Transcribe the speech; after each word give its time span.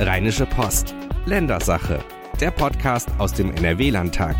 Rheinische 0.00 0.44
Post. 0.44 0.92
Ländersache. 1.24 2.00
Der 2.40 2.50
Podcast 2.50 3.08
aus 3.18 3.32
dem 3.32 3.52
NRW-Landtag. 3.52 4.34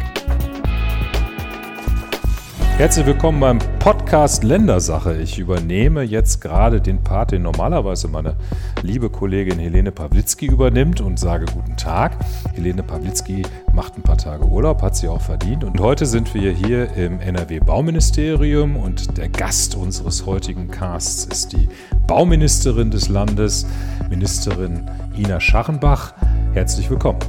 Herzlich 2.77 3.07
willkommen 3.07 3.39
beim 3.39 3.61
Podcast 3.79 4.43
Ländersache. 4.43 5.15
Ich 5.23 5.39
übernehme 5.39 6.03
jetzt 6.03 6.41
gerade 6.41 6.81
den 6.81 7.05
Part, 7.05 7.31
den 7.31 7.43
normalerweise 7.43 8.09
meine 8.09 8.35
liebe 8.83 9.11
Kollegin 9.11 9.61
Helene 9.61 9.93
Pawlitzki 9.93 10.47
übernimmt 10.47 11.01
und 11.01 11.21
sage 11.21 11.47
guten 11.55 11.77
Tag. 11.77 12.17
Helene 12.53 12.83
Pawlitzki 12.83 13.43
macht 13.73 13.97
ein 13.97 14.03
paar 14.03 14.19
Tage 14.19 14.45
Urlaub, 14.45 14.83
hat 14.83 14.97
sie 14.97 15.07
auch 15.07 15.21
verdient. 15.21 15.63
Und 15.63 15.79
heute 15.79 16.05
sind 16.05 16.35
wir 16.35 16.51
hier 16.51 16.93
im 16.95 17.21
NRW 17.21 17.61
Bauministerium 17.61 18.75
und 18.75 19.19
der 19.19 19.29
Gast 19.29 19.77
unseres 19.77 20.27
heutigen 20.27 20.69
Casts 20.69 21.27
ist 21.27 21.53
die 21.53 21.69
Bauministerin 22.09 22.91
des 22.91 23.09
Landes, 23.09 23.67
Ministerin 24.11 24.91
Ina 25.17 25.39
Scharrenbach. 25.39 26.13
Herzlich 26.55 26.91
willkommen. 26.91 27.21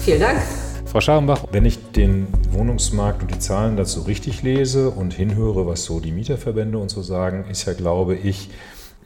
Vielen 0.00 0.20
Dank. 0.20 0.38
Frau 0.92 1.00
Scharenbach, 1.00 1.44
wenn 1.50 1.64
ich 1.64 1.78
den 1.92 2.26
Wohnungsmarkt 2.50 3.22
und 3.22 3.34
die 3.34 3.38
Zahlen 3.38 3.78
dazu 3.78 4.02
richtig 4.02 4.42
lese 4.42 4.90
und 4.90 5.14
hinhöre, 5.14 5.66
was 5.66 5.84
so 5.84 6.00
die 6.00 6.12
Mieterverbände 6.12 6.76
und 6.76 6.90
so 6.90 7.00
sagen, 7.00 7.46
ist 7.50 7.64
ja, 7.64 7.72
glaube 7.72 8.14
ich, 8.14 8.50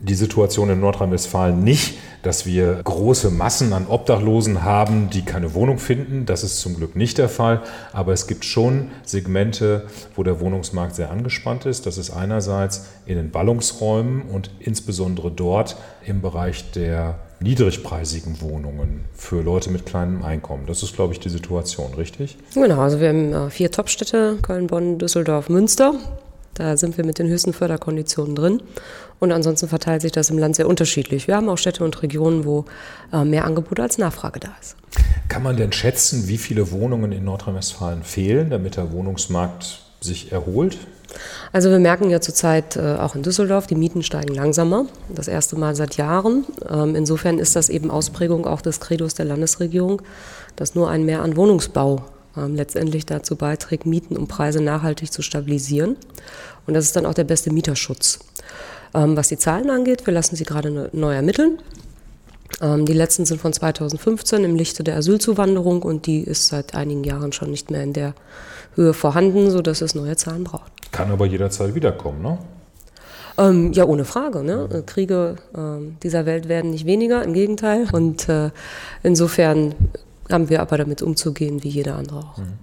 die 0.01 0.17
Situation 0.17 0.69
in 0.69 0.81
Nordrhein-Westfalen 0.81 1.63
nicht, 1.63 1.97
dass 2.25 2.45
wir 2.45 2.81
große 2.83 3.31
Massen 3.31 3.73
an 3.73 3.87
Obdachlosen 3.87 4.65
haben, 4.65 5.11
die 5.11 5.23
keine 5.23 5.55
Wohnung 5.55 5.79
finden. 5.79 6.27
Das 6.27 6.43
ist 6.43 6.59
zum 6.59 6.75
Glück 6.75 6.97
nicht 6.97 7.19
der 7.19 7.29
Fall. 7.29 7.63
Aber 7.93 8.13
es 8.13 8.27
gibt 8.27 8.45
schon 8.45 8.91
Segmente, 9.05 9.87
wo 10.17 10.25
der 10.25 10.41
Wohnungsmarkt 10.41 10.97
sehr 10.97 11.13
angespannt 11.13 11.67
ist. 11.67 11.87
Das 11.87 11.99
ist 11.99 12.11
einerseits 12.11 12.87
in 13.07 13.15
den 13.15 13.31
Ballungsräumen 13.31 14.23
und 14.23 14.51
insbesondere 14.59 15.31
dort 15.31 15.77
im 16.05 16.21
Bereich 16.21 16.73
der 16.73 17.21
niedrigpreisigen 17.41 18.41
Wohnungen 18.41 19.05
für 19.15 19.43
Leute 19.43 19.71
mit 19.71 19.87
kleinem 19.87 20.23
Einkommen. 20.23 20.67
Das 20.67 20.83
ist, 20.83 20.95
glaube 20.95 21.13
ich, 21.13 21.21
die 21.21 21.29
Situation, 21.29 21.95
richtig? 21.95 22.37
Genau, 22.55 22.81
also 22.81 23.01
wir 23.01 23.09
haben 23.09 23.33
äh, 23.33 23.51
vier 23.51 23.71
Topstädte, 23.71 24.39
Köln, 24.43 24.67
Bonn, 24.67 24.99
Düsseldorf, 24.99 25.49
Münster. 25.49 25.95
Da 26.55 26.77
sind 26.79 26.97
wir 26.97 27.05
mit 27.05 27.19
den 27.19 27.29
höchsten 27.29 27.53
Förderkonditionen 27.53 28.35
drin. 28.35 28.63
Und 29.19 29.33
ansonsten 29.33 29.69
verteilt 29.69 30.03
sich 30.03 30.13
das 30.13 30.31
im 30.31 30.39
Land 30.39 30.57
sehr 30.57 30.67
unterschiedlich. 30.67 31.27
Wir 31.27 31.37
haben 31.37 31.49
auch 31.49 31.59
Städte 31.59 31.85
und 31.85 32.03
Regionen, 32.03 32.45
wo 32.45 32.65
äh, 33.13 33.25
mehr 33.25 33.45
Angebot 33.45 33.79
als 33.81 33.99
Nachfrage 33.99 34.41
da 34.41 34.49
ist. 34.61 34.77
Kann 35.29 35.43
man 35.43 35.57
denn 35.57 35.73
schätzen, 35.73 36.29
wie 36.29 36.39
viele 36.39 36.71
Wohnungen 36.71 37.13
in 37.13 37.25
Nordrhein-Westfalen 37.25 38.03
fehlen, 38.03 38.51
damit 38.51 38.77
der 38.77 38.93
Wohnungsmarkt 38.93 39.83
sich 40.01 40.33
erholt? 40.33 40.79
Also 41.53 41.71
wir 41.71 41.79
merken 41.79 42.11
ja 42.11 42.21
zurzeit 42.21 42.77
äh, 42.77 42.97
auch 42.97 43.15
in 43.15 43.23
Düsseldorf, 43.23 43.67
die 43.67 43.75
Mieten 43.75 44.03
steigen 44.03 44.35
langsamer. 44.35 44.87
Das 45.15 45.29
erste 45.29 45.57
Mal 45.57 45.75
seit 45.75 45.97
Jahren. 45.97 46.45
Ähm, 46.69 46.95
insofern 46.95 47.39
ist 47.39 47.57
das 47.57 47.69
eben 47.69 47.91
Ausprägung 47.91 48.47
auch 48.47 48.61
des 48.61 48.81
Credos 48.81 49.15
der 49.15 49.27
Landesregierung, 49.27 50.03
dass 50.57 50.75
nur 50.75 50.91
ein 50.91 51.05
Mehr 51.05 51.23
an 51.23 51.37
Wohnungsbau 51.37 52.03
ähm, 52.37 52.55
letztendlich 52.55 53.07
dazu 53.07 53.37
beiträgt, 53.37 53.87
Mieten 53.87 54.17
und 54.17 54.29
Preise 54.29 54.63
nachhaltig 54.63 55.13
zu 55.13 55.23
stabilisieren. 55.23 55.97
Und 56.67 56.75
das 56.75 56.85
ist 56.85 56.97
dann 56.97 57.07
auch 57.07 57.15
der 57.15 57.25
beste 57.25 57.53
Mieterschutz. 57.53 58.19
Ähm, 58.95 59.17
was 59.17 59.29
die 59.29 59.39
Zahlen 59.39 59.71
angeht, 59.71 60.07
wir 60.07 60.15
lassen 60.15 60.37
sie 60.37 60.45
gerade 60.45 60.71
ne, 60.71 60.91
neu 60.93 61.15
ermitteln. 61.15 61.59
Ähm, 62.61 62.87
die 62.87 62.93
letzten 62.93 63.25
sind 63.25 63.41
von 63.41 63.53
2015 63.53 64.45
im 64.45 64.55
Lichte 64.55 64.85
der 64.85 64.97
Asylzuwanderung 64.97 65.83
und 65.83 66.07
die 66.07 66.21
ist 66.21 66.49
seit 66.49 66.75
einigen 66.75 67.05
Jahren 67.05 67.33
schon 67.33 67.51
nicht 67.51 67.71
mehr 67.71 67.83
in 67.83 67.93
der 67.93 68.15
Höhe 68.75 68.95
vorhanden, 68.95 69.51
sodass 69.51 69.81
es 69.81 69.95
neue 69.95 70.17
Zahlen 70.17 70.45
braucht. 70.45 70.76
Kann 70.97 71.11
aber 71.11 71.27
jederzeit 71.27 71.75
wiederkommen, 71.75 72.23
ne? 72.23 72.39
Ähm, 73.39 73.73
ja, 73.73 73.85
ohne 73.85 74.05
Frage. 74.05 74.43
Ne? 74.43 74.83
Kriege 74.87 75.37
äh, 75.55 75.93
dieser 76.03 76.25
Welt 76.25 76.49
werden 76.49 76.71
nicht 76.71 76.87
weniger, 76.87 77.23
im 77.23 77.35
Gegenteil. 77.35 77.87
Und 77.93 78.29
äh, 78.29 78.51
insofern 79.03 79.75
haben 80.31 80.49
wir 80.49 80.63
aber 80.63 80.79
damit 80.79 81.03
umzugehen, 81.03 81.63
wie 81.63 81.69
jeder 81.69 81.97
andere 81.97 82.21
auch. 82.21 82.39
Mhm. 82.39 82.55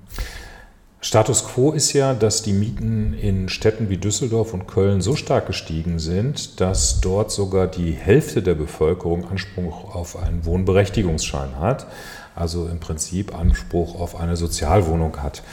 Status 1.04 1.44
quo 1.44 1.74
ist 1.74 1.92
ja, 1.92 2.14
dass 2.14 2.44
die 2.44 2.54
Mieten 2.54 3.14
in 3.14 3.50
Städten 3.50 3.90
wie 3.90 3.98
Düsseldorf 3.98 4.54
und 4.54 4.68
Köln 4.68 5.02
so 5.02 5.18
stark 5.18 5.48
gestiegen 5.48 6.00
sind, 6.00 6.62
dass 6.62 7.02
dort 7.02 7.30
sogar 7.30 7.68
die 7.68 7.92
Hälfte 7.92 8.42
der 8.42 8.56
Bevölkerung 8.56 9.30
Anspruch 9.30 9.94
auf 9.94 10.16
einen 10.16 10.46
Wohnberechtigungsschein 10.46 11.60
hat, 11.60 11.88
also 12.36 12.68
im 12.68 12.80
Prinzip 12.80 13.38
Anspruch 13.38 14.00
auf 14.00 14.18
eine 14.18 14.38
Sozialwohnung 14.38 15.22
hat. 15.22 15.44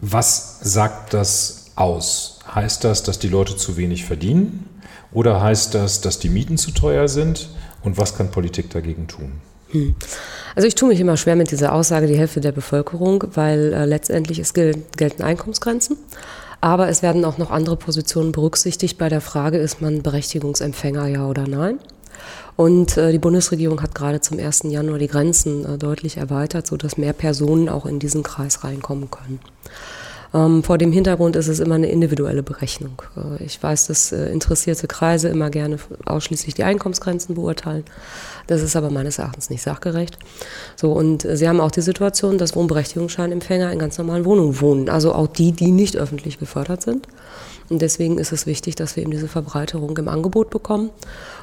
Was 0.00 0.58
sagt 0.62 1.14
das 1.14 1.57
aus? 1.80 2.38
Heißt 2.54 2.84
das, 2.84 3.02
dass 3.02 3.18
die 3.18 3.28
Leute 3.28 3.56
zu 3.56 3.76
wenig 3.76 4.04
verdienen 4.04 4.68
oder 5.12 5.40
heißt 5.40 5.74
das, 5.74 6.00
dass 6.00 6.18
die 6.18 6.28
Mieten 6.28 6.58
zu 6.58 6.72
teuer 6.72 7.08
sind? 7.08 7.50
Und 7.82 7.96
was 7.96 8.16
kann 8.16 8.30
Politik 8.30 8.70
dagegen 8.70 9.06
tun? 9.06 9.32
Hm. 9.70 9.94
Also 10.54 10.66
ich 10.66 10.74
tue 10.74 10.88
mich 10.88 11.00
immer 11.00 11.16
schwer 11.16 11.36
mit 11.36 11.50
dieser 11.50 11.72
Aussage, 11.72 12.06
die 12.06 12.18
Hälfte 12.18 12.40
der 12.40 12.52
Bevölkerung, 12.52 13.24
weil 13.34 13.72
äh, 13.72 13.84
letztendlich 13.84 14.38
es 14.38 14.54
gel 14.54 14.82
gelten 14.96 15.22
Einkommensgrenzen. 15.22 15.96
Aber 16.60 16.88
es 16.88 17.02
werden 17.02 17.24
auch 17.24 17.38
noch 17.38 17.50
andere 17.50 17.76
Positionen 17.76 18.32
berücksichtigt 18.32 18.98
bei 18.98 19.08
der 19.08 19.20
Frage, 19.20 19.58
ist 19.58 19.80
man 19.80 20.02
Berechtigungsempfänger, 20.02 21.06
ja 21.06 21.26
oder 21.26 21.46
nein. 21.46 21.78
Und 22.56 22.96
äh, 22.96 23.12
die 23.12 23.20
Bundesregierung 23.20 23.80
hat 23.82 23.94
gerade 23.94 24.20
zum 24.20 24.40
1. 24.40 24.64
Januar 24.64 24.98
die 24.98 25.06
Grenzen 25.06 25.64
äh, 25.64 25.78
deutlich 25.78 26.16
erweitert, 26.16 26.66
sodass 26.66 26.96
mehr 26.96 27.12
Personen 27.12 27.68
auch 27.68 27.86
in 27.86 28.00
diesen 28.00 28.24
Kreis 28.24 28.64
reinkommen 28.64 29.10
können. 29.10 29.38
Ähm, 30.34 30.62
vor 30.62 30.76
dem 30.78 30.92
Hintergrund 30.92 31.36
ist 31.36 31.48
es 31.48 31.58
immer 31.58 31.76
eine 31.76 31.90
individuelle 31.90 32.42
Berechnung. 32.42 33.02
Äh, 33.16 33.44
ich 33.44 33.62
weiß, 33.62 33.86
dass 33.86 34.12
äh, 34.12 34.30
interessierte 34.30 34.86
Kreise 34.86 35.28
immer 35.28 35.50
gerne 35.50 35.78
ausschließlich 36.04 36.54
die 36.54 36.64
Einkommensgrenzen 36.64 37.34
beurteilen. 37.34 37.84
Das 38.46 38.62
ist 38.62 38.76
aber 38.76 38.90
meines 38.90 39.18
Erachtens 39.18 39.50
nicht 39.50 39.62
sachgerecht. 39.62 40.18
So, 40.76 40.92
und 40.92 41.24
äh, 41.24 41.36
Sie 41.36 41.48
haben 41.48 41.60
auch 41.60 41.70
die 41.70 41.80
Situation, 41.80 42.38
dass 42.38 42.54
Wohnberechtigungsscheinempfänger 42.56 43.72
in 43.72 43.78
ganz 43.78 43.96
normalen 43.98 44.24
Wohnungen 44.24 44.60
wohnen. 44.60 44.88
Also 44.88 45.14
auch 45.14 45.28
die, 45.28 45.52
die 45.52 45.70
nicht 45.70 45.96
öffentlich 45.96 46.38
gefördert 46.38 46.82
sind. 46.82 47.06
Und 47.68 47.82
deswegen 47.82 48.18
ist 48.18 48.32
es 48.32 48.46
wichtig, 48.46 48.76
dass 48.76 48.96
wir 48.96 49.02
eben 49.02 49.10
diese 49.10 49.28
Verbreiterung 49.28 49.96
im 49.98 50.08
Angebot 50.08 50.50
bekommen. 50.50 50.90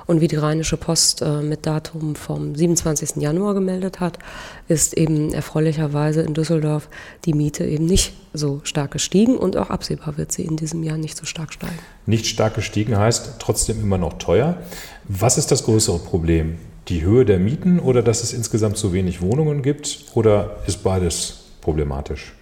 Und 0.08 0.22
wie 0.22 0.28
die 0.28 0.36
Rheinische 0.36 0.78
Post 0.78 1.22
äh, 1.22 1.42
mit 1.42 1.66
Datum 1.66 2.16
vom 2.16 2.56
27. 2.56 3.18
Januar 3.18 3.54
gemeldet 3.54 4.00
hat, 4.00 4.20
ist 4.68 4.96
eben 4.96 5.34
erfreulicherweise 5.34 6.22
in 6.22 6.34
Düsseldorf 6.34 6.90
die 7.26 7.34
Miete 7.34 7.66
eben 7.66 7.86
nicht 7.86 8.14
so 8.34 8.62
stark 8.64 8.92
gestiegen 8.92 9.38
und 9.38 9.58
auch 9.58 9.70
absehbar 9.70 10.18
wird 10.18 10.32
sie 10.32 10.44
in 10.44 10.58
diesem 10.58 10.84
Jahr 10.84 10.98
nicht 10.98 11.18
so 11.18 11.26
stark 11.26 11.54
steigen. 11.54 11.78
Nicht 12.06 12.28
stark 12.28 12.56
gestiegen 12.56 12.98
heißt 12.98 13.36
trotzdem 13.40 13.82
immer 13.82 13.98
noch 13.98 14.14
teuer. 14.14 14.58
Was 15.06 15.38
ist 15.38 15.52
das 15.52 15.64
größere 15.64 16.00
Problem? 16.00 16.58
Die 16.88 17.02
Höhe 17.02 17.26
der 17.26 17.40
Mieten 17.40 17.80
oder 17.80 18.04
dass 18.04 18.22
es 18.22 18.34
insgesamt 18.34 18.78
zu 18.78 18.94
wenig 18.94 19.22
Wohnungen 19.22 19.64
gibt 19.64 20.06
oder 20.14 20.58
ist 20.68 20.84
beides 20.84 21.46
problematisch? 21.62 22.34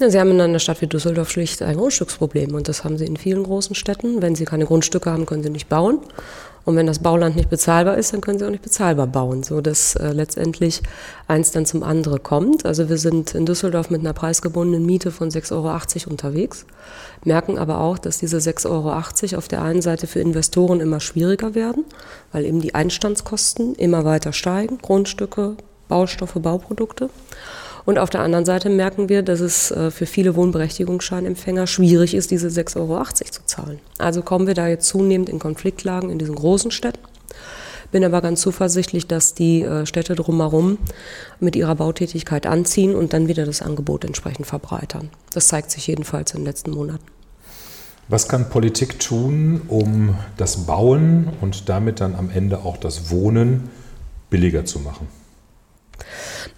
Ja, 0.00 0.08
Sie 0.10 0.20
haben 0.20 0.30
in 0.30 0.40
einer 0.40 0.60
Stadt 0.60 0.80
wie 0.80 0.86
Düsseldorf 0.86 1.28
schlicht 1.28 1.60
ein 1.60 1.76
Grundstücksproblem 1.76 2.54
und 2.54 2.68
das 2.68 2.84
haben 2.84 2.98
Sie 2.98 3.04
in 3.04 3.16
vielen 3.16 3.42
großen 3.42 3.74
Städten. 3.74 4.22
Wenn 4.22 4.36
Sie 4.36 4.44
keine 4.44 4.64
Grundstücke 4.64 5.10
haben, 5.10 5.26
können 5.26 5.42
Sie 5.42 5.50
nicht 5.50 5.68
bauen. 5.68 5.98
Und 6.64 6.76
wenn 6.76 6.86
das 6.86 6.98
Bauland 6.98 7.34
nicht 7.34 7.48
bezahlbar 7.48 7.96
ist, 7.96 8.12
dann 8.12 8.20
können 8.20 8.38
sie 8.38 8.44
auch 8.44 8.50
nicht 8.50 8.62
bezahlbar 8.62 9.06
bauen, 9.06 9.42
so 9.42 9.62
dass 9.62 9.96
äh, 9.96 10.12
letztendlich 10.12 10.82
eins 11.26 11.50
dann 11.50 11.64
zum 11.64 11.82
anderen 11.82 12.22
kommt. 12.22 12.66
Also 12.66 12.90
wir 12.90 12.98
sind 12.98 13.34
in 13.34 13.46
Düsseldorf 13.46 13.88
mit 13.88 14.00
einer 14.00 14.12
preisgebundenen 14.12 14.84
Miete 14.84 15.10
von 15.10 15.30
6,80 15.30 15.54
Euro 15.54 16.10
unterwegs, 16.10 16.66
merken 17.24 17.56
aber 17.56 17.80
auch, 17.80 17.96
dass 17.96 18.18
diese 18.18 18.36
6,80 18.36 18.68
Euro 18.68 19.38
auf 19.38 19.48
der 19.48 19.62
einen 19.62 19.80
Seite 19.80 20.06
für 20.06 20.20
Investoren 20.20 20.80
immer 20.80 21.00
schwieriger 21.00 21.54
werden, 21.54 21.86
weil 22.32 22.44
eben 22.44 22.60
die 22.60 22.74
Einstandskosten 22.74 23.74
immer 23.74 24.04
weiter 24.04 24.34
steigen, 24.34 24.76
Grundstücke, 24.76 25.56
Baustoffe, 25.88 26.34
Bauprodukte. 26.34 27.08
Und 27.88 27.98
auf 27.98 28.10
der 28.10 28.20
anderen 28.20 28.44
Seite 28.44 28.68
merken 28.68 29.08
wir, 29.08 29.22
dass 29.22 29.40
es 29.40 29.70
äh, 29.70 29.90
für 29.90 30.04
viele 30.04 30.36
Wohnberechtigungsscheinempfänger 30.36 31.66
schwierig 31.66 32.14
ist, 32.14 32.30
diese 32.30 32.48
6,80 32.48 32.76
Euro 32.76 33.02
zu 33.04 33.46
zahlen. 33.46 33.78
Also 33.96 34.20
kommen 34.20 34.46
wir 34.46 34.52
da 34.52 34.68
jetzt 34.68 34.86
zunehmend 34.88 35.30
in 35.30 35.38
Konfliktlagen 35.38 36.10
in 36.10 36.18
diesen 36.18 36.34
großen 36.34 36.70
Städten. 36.70 37.00
Bin 37.90 38.04
aber 38.04 38.20
ganz 38.20 38.42
zuversichtlich, 38.42 39.06
dass 39.06 39.32
die 39.32 39.62
äh, 39.62 39.86
Städte 39.86 40.16
drumherum 40.16 40.76
mit 41.40 41.56
ihrer 41.56 41.76
Bautätigkeit 41.76 42.46
anziehen 42.46 42.94
und 42.94 43.14
dann 43.14 43.26
wieder 43.26 43.46
das 43.46 43.62
Angebot 43.62 44.04
entsprechend 44.04 44.46
verbreitern. 44.46 45.08
Das 45.32 45.48
zeigt 45.48 45.70
sich 45.70 45.86
jedenfalls 45.86 46.32
in 46.32 46.40
den 46.40 46.44
letzten 46.44 46.72
Monaten. 46.72 47.06
Was 48.08 48.28
kann 48.28 48.50
Politik 48.50 49.00
tun, 49.00 49.62
um 49.68 50.14
das 50.36 50.66
Bauen 50.66 51.30
und 51.40 51.70
damit 51.70 52.00
dann 52.00 52.16
am 52.16 52.28
Ende 52.28 52.58
auch 52.66 52.76
das 52.76 53.10
Wohnen 53.10 53.70
billiger 54.28 54.66
zu 54.66 54.78
machen? 54.80 55.08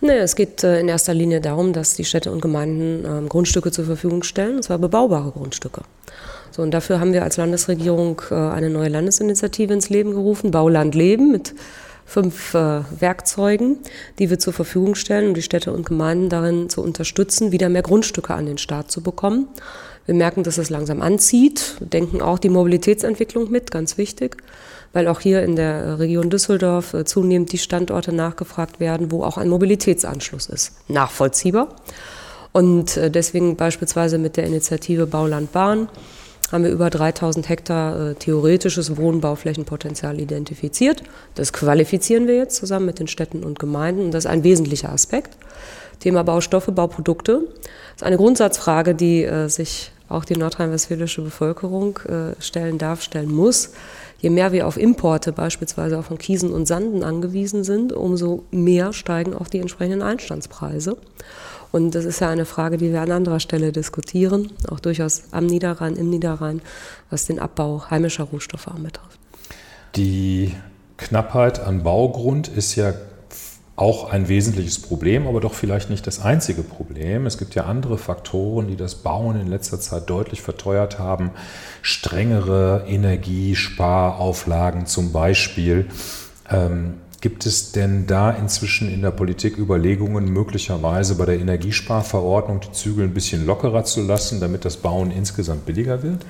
Naja, 0.01 0.23
es 0.23 0.37
geht 0.37 0.65
äh, 0.65 0.81
in 0.81 0.89
erster 0.89 1.15
Linie 1.15 1.41
darum, 1.41 1.73
dass 1.73 1.95
die 1.95 2.05
Städte 2.05 2.31
und 2.33 2.41
Gemeinden 2.41 3.05
ähm, 3.07 3.29
Grundstücke 3.29 3.71
zur 3.71 3.85
Verfügung 3.85 4.23
stellen, 4.23 4.57
und 4.57 4.63
zwar 4.63 4.79
bebaubare 4.79 5.31
Grundstücke. 5.31 5.83
So, 6.51 6.63
und 6.63 6.73
dafür 6.73 7.01
haben 7.01 7.13
wir 7.13 7.23
als 7.23 7.37
Landesregierung 7.37 8.23
äh, 8.31 8.35
eine 8.35 8.71
neue 8.71 8.89
Landesinitiative 8.89 9.73
ins 9.73 9.89
Leben 9.89 10.13
gerufen, 10.13 10.51
Bauland 10.51 10.95
Leben, 10.95 11.31
mit 11.31 11.55
fünf 12.07 12.55
äh, 12.55 12.83
Werkzeugen, 12.99 13.79
die 14.19 14.31
wir 14.31 14.39
zur 14.41 14.53
Verfügung 14.53 14.97
stellen, 14.97 15.29
um 15.29 15.35
die 15.35 15.43
Städte 15.43 15.73
und 15.73 15.87
Gemeinden 15.87 16.29
darin 16.29 16.69
zu 16.69 16.83
unterstützen, 16.83 17.53
wieder 17.53 17.69
mehr 17.69 17.83
Grundstücke 17.83 18.35
an 18.35 18.47
den 18.47 18.59
Staat 18.59 18.91
zu 18.91 19.01
bekommen. 19.01 19.47
Wir 20.07 20.15
merken, 20.17 20.43
dass 20.43 20.59
es 20.59 20.71
langsam 20.71 21.03
anzieht, 21.03 21.77
denken 21.79 22.21
auch 22.21 22.41
die 22.41 22.49
Mobilitätsentwicklung 22.49 23.49
mit, 23.51 23.71
ganz 23.71 23.97
wichtig. 23.97 24.39
Weil 24.93 25.09
auch 25.09 25.21
hier 25.21 25.43
in 25.43 25.57
der 25.57 25.99
Region 25.99 26.31
Düsseldorf 26.31 26.95
äh, 26.95 27.05
zunehmend 27.05 27.53
die 27.53 27.59
Standorte 27.59 28.13
nachgefragt 28.13 28.81
werden, 28.81 29.11
wo 29.11 29.23
auch 29.23 29.39
ein 29.39 29.49
Mobilitätsanschluss 29.49 30.47
ist. 30.47 30.73
Nachvollziehbar. 30.89 31.69
Und 32.53 32.97
äh, 32.97 33.11
deswegen 33.11 33.57
beispielsweise 33.57 34.19
mit 34.19 34.37
der 34.37 34.45
Initiative 34.45 35.07
Bauland 35.07 35.53
Bahn 35.53 35.89
haben 36.51 36.65
wir 36.65 36.71
über 36.71 36.91
3000 36.91 37.49
Hektar 37.49 38.11
äh, 38.11 38.15
theoretisches 38.15 38.97
Wohnbauflächenpotenzial 38.97 40.21
identifiziert. 40.21 41.03
Das 41.35 41.53
qualifizieren 41.53 42.27
wir 42.27 42.37
jetzt 42.37 42.57
zusammen 42.57 42.87
mit 42.87 42.99
den 42.99 43.07
Städten 43.07 43.45
und 43.45 43.59
Gemeinden 43.59 44.07
und 44.07 44.11
das 44.15 44.25
ist 44.25 44.31
ein 44.31 44.43
wesentlicher 44.43 44.91
Aspekt. 44.91 45.37
Thema 46.01 46.25
Baustoffe, 46.25 46.73
Bauprodukte. 46.73 47.43
Das 47.45 47.97
ist 47.97 48.03
eine 48.03 48.17
Grundsatzfrage, 48.17 48.95
die 48.95 49.23
äh, 49.23 49.49
sich 49.49 49.93
auch 50.11 50.25
die 50.27 50.37
nordrhein-westfälische 50.37 51.23
Bevölkerung 51.23 51.99
äh, 52.01 52.41
stellen 52.41 52.77
darf, 52.77 53.03
stellen 53.03 53.33
muss. 53.33 53.71
Je 54.19 54.29
mehr 54.29 54.53
wir 54.53 54.67
auf 54.67 54.77
Importe 54.77 55.33
beispielsweise 55.33 55.99
auch 55.99 56.05
von 56.05 56.19
Kiesen 56.19 56.53
und 56.53 56.67
Sanden 56.67 57.03
angewiesen 57.03 57.65
sind, 57.65 57.93
umso 57.95 58.45
mehr 58.51 58.93
steigen 58.93 59.33
auch 59.33 59.49
die 59.49 59.61
entsprechenden 59.61 60.03
Einstandspreise. 60.03 60.99
Und 61.73 61.95
das 61.95 62.05
ist 62.05 62.21
ja 62.21 62.29
eine 62.29 62.45
Frage, 62.45 62.77
die 62.77 62.93
wir 62.93 63.01
an 63.01 63.13
anderer 63.13 63.41
Stelle 63.41 63.73
diskutieren, 63.73 64.53
auch 64.69 64.81
durchaus 64.81 65.23
am 65.31 65.47
Niederrhein, 65.47 65.97
im 65.97 66.11
Niederrhein, 66.11 66.61
was 67.09 67.27
den 67.27 67.39
Abbau 67.39 67.85
heimischer 67.89 68.25
Rohstoffe 68.25 68.69
anbetrifft. 68.69 69.19
Die 69.97 70.55
Knappheit 70.97 71.61
an 71.61 71.83
Baugrund 71.83 72.49
ist 72.49 72.75
ja 72.75 72.93
auch 73.81 74.11
ein 74.13 74.29
wesentliches 74.29 74.79
Problem, 74.79 75.27
aber 75.27 75.41
doch 75.41 75.55
vielleicht 75.55 75.89
nicht 75.89 76.07
das 76.07 76.21
einzige 76.21 76.63
Problem. 76.63 77.25
Es 77.25 77.39
gibt 77.39 77.55
ja 77.55 77.65
andere 77.65 77.97
Faktoren, 77.97 78.69
die 78.69 78.77
das 78.77 78.97
Bauen 78.97 79.41
in 79.41 79.47
letzter 79.47 79.81
Zeit 79.81 80.11
deutlich 80.11 80.43
verteuert 80.43 80.99
haben. 80.99 81.31
Strengere 81.81 82.85
Energiesparauflagen 82.87 84.85
zum 84.85 85.13
Beispiel. 85.13 85.87
Ähm, 86.51 86.97
gibt 87.23 87.47
es 87.47 87.73
denn 87.73 88.07
da 88.07 88.31
inzwischen 88.31 88.93
in 88.93 89.01
der 89.01 89.13
Politik 89.13 89.57
Überlegungen, 89.57 90.31
möglicherweise 90.31 91.15
bei 91.15 91.25
der 91.25 91.39
Energiesparverordnung 91.39 92.61
die 92.61 92.73
Zügel 92.73 93.05
ein 93.05 93.15
bisschen 93.15 93.47
lockerer 93.47 93.85
zu 93.85 94.03
lassen, 94.03 94.41
damit 94.41 94.67
das 94.67 94.77
Bauen 94.77 95.11
insgesamt 95.11 95.65
billiger 95.65 96.03
wird? 96.03 96.27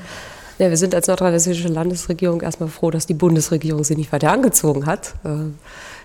Ja, 0.58 0.68
wir 0.68 0.76
sind 0.76 0.94
als 0.94 1.08
nordrhein-westfälische 1.08 1.68
Landesregierung 1.68 2.42
erstmal 2.42 2.68
froh, 2.68 2.90
dass 2.90 3.06
die 3.06 3.14
Bundesregierung 3.14 3.82
sie 3.82 3.96
nicht 3.96 4.12
weiter 4.12 4.30
angezogen 4.30 4.86
hat. 4.86 5.14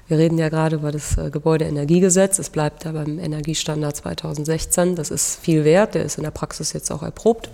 Wir 0.08 0.20
reden 0.20 0.38
ja 0.38 0.50
gerade 0.50 0.76
über 0.76 0.92
das 0.92 1.18
äh, 1.18 1.32
Gebäudeenergiegesetz. 1.32 2.38
Es 2.38 2.52
bleibt 2.52 2.86
ja 2.86 2.92
beim 2.92 3.18
Energiestandard 3.18 3.96
2016. 3.96 4.96
Das 4.96 5.10
ist 5.10 5.40
viel 5.40 5.66
wert. 5.66 5.96
Der 5.96 6.06
ist 6.06 6.18
in 6.18 6.24
der 6.24 6.32
Praxis 6.32 6.74
jetzt 6.74 6.92
auch 6.92 7.02
erprobt. 7.02 7.50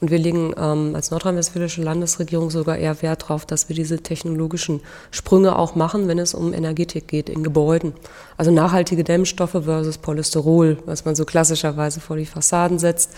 Und 0.00 0.12
wir 0.12 0.18
legen 0.18 0.54
ähm, 0.56 0.94
als 0.94 1.10
nordrhein-westfälische 1.10 1.82
Landesregierung 1.82 2.50
sogar 2.50 2.76
eher 2.76 3.02
Wert 3.02 3.22
darauf, 3.22 3.46
dass 3.46 3.68
wir 3.68 3.74
diese 3.74 3.98
technologischen 3.98 4.80
Sprünge 5.10 5.58
auch 5.58 5.74
machen, 5.74 6.06
wenn 6.06 6.20
es 6.20 6.34
um 6.34 6.54
Energetik 6.54 7.08
geht 7.08 7.28
in 7.28 7.42
Gebäuden. 7.42 7.94
Also 8.36 8.52
nachhaltige 8.52 9.02
Dämmstoffe 9.02 9.64
versus 9.64 9.98
Polysterol, 9.98 10.78
was 10.86 11.04
man 11.04 11.16
so 11.16 11.24
klassischerweise 11.24 11.98
vor 11.98 12.16
die 12.16 12.26
Fassaden 12.26 12.78
setzt, 12.78 13.10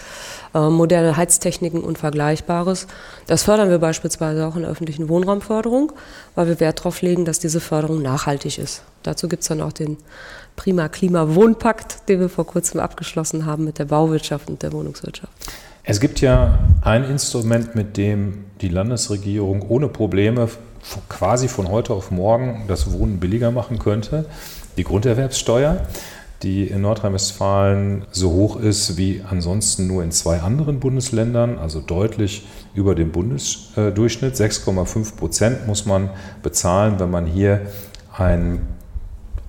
äh, 0.54 0.70
moderne 0.70 1.18
Heiztechniken 1.18 1.82
und 1.82 1.98
Vergleichbares. 1.98 2.86
Das 3.26 3.42
fördern 3.42 3.68
wir 3.68 3.78
beispielsweise 3.78 4.46
auch 4.46 4.56
in 4.56 4.62
der 4.62 4.70
öffentlichen 4.70 5.10
Wohnraumförderung, 5.10 5.92
weil 6.34 6.48
wir 6.48 6.60
Wert 6.60 6.78
darauf 6.78 7.02
legen, 7.02 7.26
dass 7.26 7.40
diese 7.40 7.60
Förderung 7.60 8.00
nachhaltig 8.00 8.56
ist. 8.58 8.82
Dazu 9.02 9.28
gibt 9.28 9.42
es 9.42 9.48
dann 9.48 9.60
auch 9.60 9.72
den 9.72 9.98
Prima 10.56 10.88
Klima 10.88 11.34
Wohnpakt, 11.34 12.08
den 12.08 12.20
wir 12.20 12.30
vor 12.30 12.46
kurzem 12.46 12.80
abgeschlossen 12.80 13.44
haben 13.44 13.64
mit 13.64 13.78
der 13.78 13.84
Bauwirtschaft 13.84 14.48
und 14.48 14.62
der 14.62 14.72
Wohnungswirtschaft. 14.72 15.32
Es 15.90 15.98
gibt 15.98 16.20
ja 16.20 16.60
ein 16.82 17.02
Instrument, 17.02 17.74
mit 17.74 17.96
dem 17.96 18.44
die 18.60 18.68
Landesregierung 18.68 19.62
ohne 19.68 19.88
Probleme 19.88 20.48
quasi 21.08 21.48
von 21.48 21.68
heute 21.68 21.94
auf 21.94 22.12
morgen 22.12 22.66
das 22.68 22.92
Wohnen 22.92 23.18
billiger 23.18 23.50
machen 23.50 23.80
könnte, 23.80 24.26
die 24.76 24.84
Grunderwerbssteuer, 24.84 25.84
die 26.44 26.68
in 26.68 26.82
Nordrhein-Westfalen 26.82 28.04
so 28.12 28.30
hoch 28.30 28.60
ist 28.60 28.98
wie 28.98 29.24
ansonsten 29.28 29.88
nur 29.88 30.04
in 30.04 30.12
zwei 30.12 30.38
anderen 30.38 30.78
Bundesländern, 30.78 31.58
also 31.58 31.80
deutlich 31.80 32.46
über 32.72 32.94
dem 32.94 33.10
Bundesdurchschnitt. 33.10 34.36
6,5 34.36 35.16
Prozent 35.16 35.66
muss 35.66 35.86
man 35.86 36.10
bezahlen, 36.44 37.00
wenn 37.00 37.10
man 37.10 37.26
hier 37.26 37.62
ein 38.16 38.60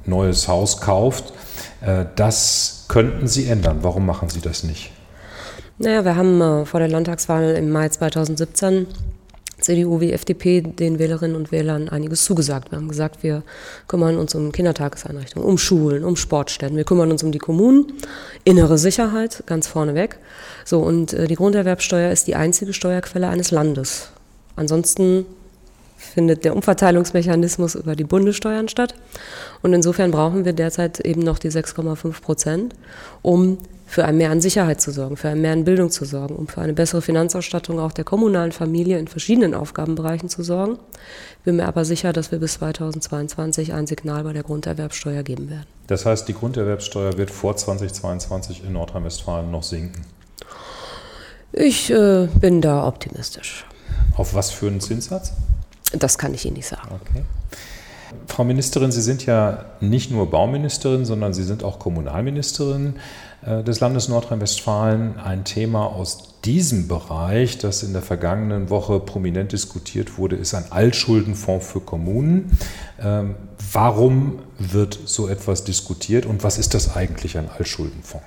neues 0.08 0.48
Haus 0.48 0.82
kauft. 0.82 1.34
Äh, 1.82 2.06
das 2.16 2.86
könnten 2.88 3.28
Sie 3.28 3.46
ändern. 3.46 3.84
Warum 3.84 4.08
machen 4.08 4.30
Sie 4.30 4.42
das 4.42 4.64
nicht? 4.64 4.92
Naja, 5.84 6.06
wir 6.06 6.16
haben 6.16 6.40
äh, 6.42 6.66
vor 6.66 6.80
der 6.80 6.90
Landtagswahl 6.90 7.56
im 7.56 7.72
Mai 7.72 7.90
2017 7.90 8.86
CDU 9.60 10.00
wie 10.00 10.12
FDP 10.12 10.62
den 10.62 11.00
Wählerinnen 11.00 11.36
und 11.36 11.52
Wählern 11.52 11.90
einiges 11.90 12.24
zugesagt. 12.24 12.70
Wir 12.72 12.78
haben 12.78 12.88
gesagt, 12.88 13.24
wir 13.24 13.42
kümmern 13.88 14.20
uns 14.20 14.36
um 14.36 14.52
Kindertageseinrichtungen, 14.52 15.48
um 15.48 15.58
Schulen, 15.58 16.04
um 16.04 16.16
Sportstätten. 16.18 16.78
Wir 16.78 16.84
kümmern 16.84 17.12
uns 17.12 17.24
um 17.24 17.32
die 17.32 17.40
Kommunen, 17.40 17.94
innere 18.44 18.78
Sicherheit, 18.78 19.42
ganz 19.48 19.66
vorneweg. 19.66 20.20
So, 20.66 20.82
und 20.82 21.14
äh, 21.14 21.26
die 21.26 21.34
Grunderwerbsteuer 21.34 22.12
ist 22.12 22.28
die 22.28 22.36
einzige 22.36 22.74
Steuerquelle 22.74 23.28
eines 23.28 23.50
Landes. 23.50 24.10
Ansonsten 24.56 25.26
findet 25.98 26.46
der 26.46 26.56
Umverteilungsmechanismus 26.56 27.74
über 27.74 27.96
die 27.96 28.04
Bundessteuern 28.04 28.70
statt. 28.70 28.94
Und 29.64 29.74
insofern 29.74 30.12
brauchen 30.12 30.46
wir 30.46 30.54
derzeit 30.54 31.00
eben 31.00 31.22
noch 31.22 31.40
die 31.40 31.50
6,5 31.50 32.22
Prozent, 32.22 32.76
um 33.24 33.58
für 33.92 34.06
ein 34.06 34.16
Mehr 34.16 34.32
an 34.32 34.40
Sicherheit 34.40 34.80
zu 34.80 34.92
sorgen, 34.92 35.18
für 35.18 35.28
ein 35.28 35.42
Mehr 35.42 35.52
an 35.52 35.66
Bildung 35.66 35.92
zu 35.92 36.06
sorgen, 36.06 36.38
um 36.38 36.48
für 36.48 36.62
eine 36.62 36.72
bessere 36.72 37.02
Finanzausstattung 37.02 37.78
auch 37.78 37.92
der 37.92 38.06
kommunalen 38.06 38.54
Familie 38.54 38.98
in 38.98 39.10
verschiedenen 39.10 39.54
Aufgabenbereichen 39.54 40.30
zu 40.30 40.44
sorgen. 40.44 40.80
Ich 41.40 41.44
bin 41.44 41.58
mir 41.58 41.66
aber 41.66 41.84
sicher, 41.84 42.14
dass 42.14 42.32
wir 42.32 42.40
bis 42.40 42.54
2022 42.54 43.74
ein 43.74 43.88
Signal 43.88 44.24
bei 44.24 44.32
der 44.32 44.44
Grunderwerbsteuer 44.44 45.24
geben 45.24 45.50
werden. 45.50 45.66
Das 45.88 46.06
heißt, 46.06 46.26
die 46.30 46.34
Grunderwerbsteuer 46.34 47.18
wird 47.18 47.32
vor 47.32 47.58
2022 47.58 48.64
in 48.64 48.72
Nordrhein-Westfalen 48.72 49.52
noch 49.52 49.64
sinken? 49.64 50.06
Ich 51.52 51.92
äh, 51.92 52.30
bin 52.40 52.62
da 52.62 52.88
optimistisch. 52.88 53.66
Auf 54.16 54.34
was 54.34 54.52
für 54.52 54.68
einen 54.68 54.80
Zinssatz? 54.80 55.34
Das 55.92 56.18
kann 56.18 56.34
ich 56.34 56.46
Ihnen 56.46 56.56
nicht 56.56 56.68
sagen. 56.68 56.88
Okay. 56.94 57.24
Frau 58.28 58.46
Ministerin, 58.46 58.94
Sie 58.94 59.02
sind 59.02 59.26
ja 59.26 59.66
nicht 59.82 60.12
nur 60.12 60.30
Bauministerin, 60.30 61.04
sondern 61.04 61.34
Sie 61.34 61.44
sind 61.44 61.66
auch 61.66 61.78
Kommunalministerin. 61.78 62.96
Äh, 63.46 63.64
des 63.64 63.80
Landes 63.80 64.08
Nordrhein-Westfalen 64.08 65.18
ein 65.18 65.44
Thema 65.44 65.86
aus 65.86 66.40
diesem 66.46 66.88
Bereich, 66.88 67.58
das 67.58 67.84
in 67.84 67.94
der 67.94 68.02
vergangenen 68.02 68.70
Woche 68.70 69.00
prominent 69.00 69.52
diskutiert 69.52 70.18
wurde, 70.18 70.36
ist 70.36 70.54
ein 70.54 70.66
Altschuldenfonds 70.70 71.66
für 71.66 71.80
Kommunen. 71.80 72.58
Ähm, 73.02 73.36
warum 73.72 74.40
wird 74.58 74.98
so 75.06 75.28
etwas 75.28 75.64
diskutiert 75.64 76.26
und 76.26 76.44
was 76.44 76.58
ist 76.58 76.74
das 76.74 76.96
eigentlich 76.96 77.38
ein 77.38 77.50
Altschuldenfonds? 77.50 78.26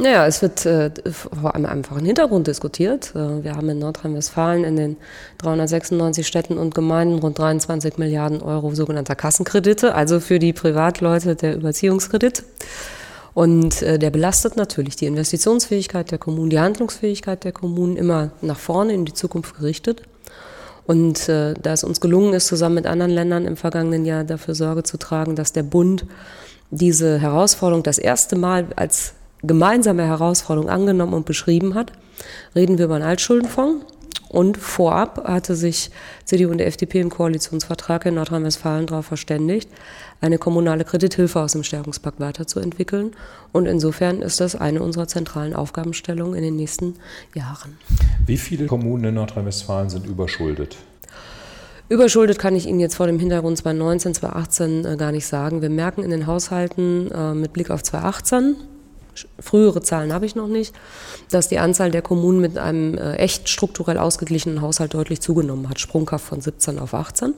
Naja, 0.00 0.26
es 0.28 0.42
wird 0.42 0.64
äh, 0.64 0.92
vor 1.10 1.56
einem 1.56 1.66
einfachen 1.66 2.04
Hintergrund 2.04 2.46
diskutiert. 2.46 3.12
Äh, 3.16 3.42
wir 3.42 3.56
haben 3.56 3.68
in 3.68 3.80
Nordrhein-Westfalen 3.80 4.62
in 4.62 4.76
den 4.76 4.96
396 5.38 6.24
Städten 6.24 6.56
und 6.56 6.72
Gemeinden 6.72 7.18
rund 7.18 7.36
23 7.36 7.98
Milliarden 7.98 8.40
Euro 8.40 8.72
sogenannter 8.76 9.16
Kassenkredite, 9.16 9.96
also 9.96 10.20
für 10.20 10.38
die 10.38 10.52
Privatleute 10.52 11.34
der 11.34 11.56
Überziehungskredit. 11.56 12.44
Und 13.38 13.82
äh, 13.82 14.00
der 14.00 14.10
belastet 14.10 14.56
natürlich 14.56 14.96
die 14.96 15.06
Investitionsfähigkeit 15.06 16.10
der 16.10 16.18
Kommunen, 16.18 16.50
die 16.50 16.58
Handlungsfähigkeit 16.58 17.44
der 17.44 17.52
Kommunen 17.52 17.96
immer 17.96 18.32
nach 18.40 18.58
vorne 18.58 18.92
in 18.92 19.04
die 19.04 19.12
Zukunft 19.12 19.56
gerichtet. 19.56 20.02
Und 20.88 21.28
äh, 21.28 21.54
da 21.54 21.72
es 21.72 21.84
uns 21.84 22.00
gelungen 22.00 22.32
ist, 22.32 22.48
zusammen 22.48 22.74
mit 22.74 22.88
anderen 22.88 23.12
Ländern 23.12 23.46
im 23.46 23.56
vergangenen 23.56 24.04
Jahr 24.04 24.24
dafür 24.24 24.56
Sorge 24.56 24.82
zu 24.82 24.96
tragen, 24.96 25.36
dass 25.36 25.52
der 25.52 25.62
Bund 25.62 26.04
diese 26.72 27.20
Herausforderung 27.20 27.84
das 27.84 27.98
erste 27.98 28.34
Mal 28.34 28.66
als 28.74 29.12
gemeinsame 29.44 30.04
Herausforderung 30.04 30.68
angenommen 30.68 31.14
und 31.14 31.24
beschrieben 31.24 31.76
hat, 31.76 31.92
reden 32.56 32.76
wir 32.76 32.86
über 32.86 32.96
einen 32.96 33.04
Altschuldenfonds. 33.04 33.84
Und 34.28 34.58
vorab 34.58 35.26
hatte 35.26 35.54
sich 35.54 35.90
CDU 36.24 36.50
und 36.50 36.60
FDP 36.60 37.00
im 37.00 37.10
Koalitionsvertrag 37.10 38.04
in 38.06 38.14
Nordrhein-Westfalen 38.14 38.86
darauf 38.86 39.06
verständigt, 39.06 39.70
eine 40.20 40.38
kommunale 40.38 40.84
Kredithilfe 40.84 41.40
aus 41.40 41.52
dem 41.52 41.62
Stärkungspakt 41.62 42.20
weiterzuentwickeln. 42.20 43.12
Und 43.52 43.66
insofern 43.66 44.20
ist 44.20 44.40
das 44.40 44.54
eine 44.54 44.82
unserer 44.82 45.08
zentralen 45.08 45.54
Aufgabenstellungen 45.54 46.34
in 46.34 46.42
den 46.42 46.56
nächsten 46.56 46.94
Jahren. 47.34 47.78
Wie 48.26 48.36
viele 48.36 48.66
Kommunen 48.66 49.04
in 49.04 49.14
Nordrhein-Westfalen 49.14 49.88
sind 49.88 50.06
überschuldet? 50.06 50.76
Überschuldet 51.88 52.38
kann 52.38 52.54
ich 52.54 52.66
Ihnen 52.66 52.80
jetzt 52.80 52.96
vor 52.96 53.06
dem 53.06 53.18
Hintergrund 53.18 53.56
2019, 53.56 54.14
2018 54.14 54.84
äh, 54.84 54.96
gar 54.98 55.10
nicht 55.10 55.26
sagen. 55.26 55.62
Wir 55.62 55.70
merken 55.70 56.02
in 56.02 56.10
den 56.10 56.26
Haushalten 56.26 57.10
äh, 57.10 57.32
mit 57.32 57.54
Blick 57.54 57.70
auf 57.70 57.82
2018, 57.82 58.56
frühere 59.40 59.82
Zahlen 59.82 60.12
habe 60.12 60.26
ich 60.26 60.34
noch 60.34 60.48
nicht, 60.48 60.74
dass 61.30 61.48
die 61.48 61.58
Anzahl 61.58 61.90
der 61.90 62.02
Kommunen 62.02 62.40
mit 62.40 62.58
einem 62.58 62.96
äh, 62.96 63.14
echt 63.16 63.48
strukturell 63.48 63.98
ausgeglichenen 63.98 64.62
Haushalt 64.62 64.94
deutlich 64.94 65.20
zugenommen 65.20 65.68
hat, 65.68 65.80
sprunghaft 65.80 66.24
von 66.24 66.40
17 66.40 66.78
auf 66.78 66.94
18. 66.94 67.28
Mhm. 67.28 67.34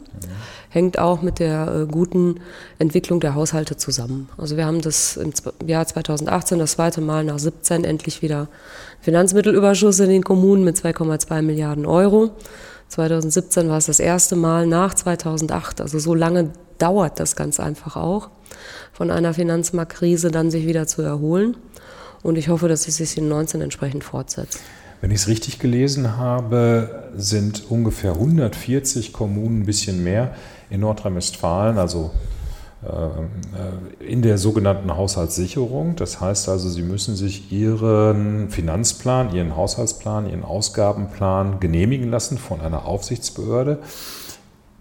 Hängt 0.68 0.98
auch 0.98 1.22
mit 1.22 1.38
der 1.38 1.74
äh, 1.74 1.86
guten 1.86 2.40
Entwicklung 2.78 3.20
der 3.20 3.34
Haushalte 3.34 3.76
zusammen. 3.76 4.28
Also 4.36 4.56
wir 4.56 4.66
haben 4.66 4.80
das 4.80 5.16
im 5.16 5.32
Jahr 5.66 5.86
2018 5.86 6.58
das 6.58 6.72
zweite 6.72 7.00
Mal 7.00 7.24
nach 7.24 7.38
17 7.38 7.84
endlich 7.84 8.22
wieder 8.22 8.48
Finanzmittelüberschuss 9.00 10.00
in 10.00 10.10
den 10.10 10.24
Kommunen 10.24 10.64
mit 10.64 10.76
2,2 10.76 11.42
Milliarden 11.42 11.86
Euro. 11.86 12.30
2017 12.88 13.68
war 13.68 13.78
es 13.78 13.86
das 13.86 14.00
erste 14.00 14.36
Mal 14.36 14.66
nach 14.66 14.94
2008. 14.94 15.80
Also 15.80 15.98
so 15.98 16.14
lange 16.14 16.50
dauert 16.78 17.20
das 17.20 17.36
ganz 17.36 17.60
einfach 17.60 17.96
auch, 17.96 18.30
von 18.92 19.10
einer 19.10 19.32
Finanzmarktkrise 19.32 20.30
dann 20.30 20.50
sich 20.50 20.66
wieder 20.66 20.86
zu 20.86 21.02
erholen. 21.02 21.56
Und 22.22 22.36
ich 22.36 22.48
hoffe, 22.48 22.68
dass 22.68 22.86
es 22.86 22.96
sich 22.96 23.16
in 23.16 23.28
19 23.28 23.60
entsprechend 23.60 24.04
fortsetzt. 24.04 24.60
Wenn 25.00 25.10
ich 25.10 25.22
es 25.22 25.28
richtig 25.28 25.58
gelesen 25.58 26.18
habe, 26.18 27.10
sind 27.16 27.70
ungefähr 27.70 28.12
140 28.12 29.12
Kommunen, 29.12 29.60
ein 29.60 29.66
bisschen 29.66 30.04
mehr 30.04 30.34
in 30.68 30.80
Nordrhein-Westfalen, 30.80 31.78
also 31.78 32.10
äh, 32.82 34.04
in 34.04 34.22
der 34.22 34.36
sogenannten 34.36 34.94
Haushaltssicherung. 34.94 35.96
Das 35.96 36.20
heißt 36.20 36.48
also, 36.48 36.68
Sie 36.68 36.82
müssen 36.82 37.16
sich 37.16 37.50
Ihren 37.50 38.50
Finanzplan, 38.50 39.34
Ihren 39.34 39.56
Haushaltsplan, 39.56 40.28
Ihren 40.28 40.44
Ausgabenplan 40.44 41.60
genehmigen 41.60 42.10
lassen 42.10 42.36
von 42.36 42.60
einer 42.60 42.84
Aufsichtsbehörde. 42.84 43.78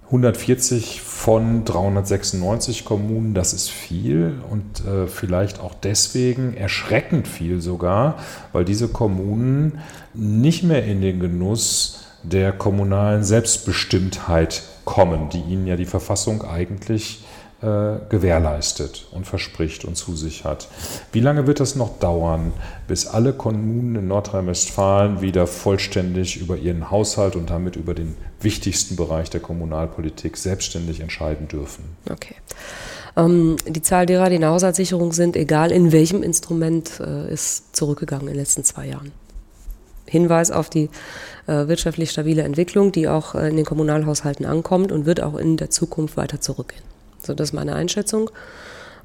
140 0.10 1.02
von 1.02 1.66
396 1.66 2.84
Kommunen, 2.84 3.36
das 3.36 3.54
ist 3.54 3.70
viel 3.70 4.42
und 4.50 4.84
äh, 4.88 5.06
vielleicht 5.06 5.60
auch 5.60 5.76
deswegen 5.76 6.56
erschreckend 6.58 7.28
viel 7.28 7.62
sogar, 7.62 8.18
weil 8.52 8.66
diese 8.66 8.88
Kommunen 8.88 9.78
nicht 10.16 10.64
mehr 10.64 10.84
in 10.84 11.02
den 11.02 11.20
Genuss 11.20 12.06
der 12.24 12.52
kommunalen 12.52 13.24
Selbstbestimmtheit 13.24 14.64
kommen, 14.84 15.30
die 15.30 15.42
ihnen 15.42 15.68
ja 15.68 15.76
die 15.76 15.86
Verfassung 15.86 16.44
eigentlich 16.44 17.24
gewährleistet 17.62 19.08
und 19.12 19.28
verspricht 19.28 19.84
und 19.84 19.96
zusichert. 19.96 20.70
Wie 21.12 21.20
lange 21.20 21.46
wird 21.46 21.60
das 21.60 21.76
noch 21.76 22.00
dauern, 22.00 22.54
bis 22.88 23.06
alle 23.06 23.34
Kommunen 23.34 23.96
in 23.96 24.08
Nordrhein-Westfalen 24.08 25.20
wieder 25.20 25.46
vollständig 25.46 26.38
über 26.38 26.56
ihren 26.56 26.90
Haushalt 26.90 27.36
und 27.36 27.50
damit 27.50 27.76
über 27.76 27.94
den 27.94 28.16
wichtigsten 28.40 28.96
Bereich 28.96 29.30
der 29.30 29.42
Kommunalpolitik 29.42 30.38
selbstständig 30.38 31.02
entscheiden 31.02 31.50
dürfen? 31.50 31.84
Okay. 32.10 32.36
Ähm, 33.18 33.58
die 33.68 33.82
Zahl 33.82 34.06
derer, 34.06 34.30
die 34.30 34.36
in 34.36 34.42
der 34.42 34.52
Haushaltssicherung 34.52 35.12
sind, 35.12 35.36
egal 35.36 35.72
in 35.72 35.92
welchem 35.92 36.24
Instrument, 36.24 37.00
äh, 37.00 37.32
ist 37.32 37.76
zurückgegangen 37.76 38.28
in 38.28 38.34
den 38.34 38.40
letzten 38.40 38.64
zwei 38.64 38.88
Jahren. 38.88 39.12
Hinweis 40.06 40.50
auf 40.52 40.70
die 40.70 40.90
äh, 41.48 41.68
wirtschaftlich 41.68 42.12
stabile 42.12 42.44
Entwicklung, 42.44 42.92
die 42.92 43.08
auch 43.08 43.36
äh, 43.36 43.50
in 43.50 43.58
den 43.58 43.66
Kommunalhaushalten 43.66 44.46
ankommt 44.46 44.92
und 44.92 45.06
wird 45.06 45.22
auch 45.22 45.36
in 45.36 45.58
der 45.58 45.70
Zukunft 45.70 46.18
weiter 46.18 46.42
zurückgehen. 46.42 46.84
So, 47.30 47.36
das 47.36 47.50
ist 47.50 47.54
meine 47.54 47.76
Einschätzung. 47.76 48.32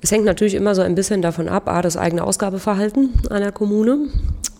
Es 0.00 0.10
hängt 0.10 0.24
natürlich 0.24 0.54
immer 0.54 0.74
so 0.74 0.80
ein 0.80 0.94
bisschen 0.94 1.20
davon 1.20 1.46
ab, 1.46 1.68
a, 1.68 1.82
das 1.82 1.98
eigene 1.98 2.24
Ausgabeverhalten 2.24 3.10
einer 3.28 3.52
Kommune. 3.52 4.08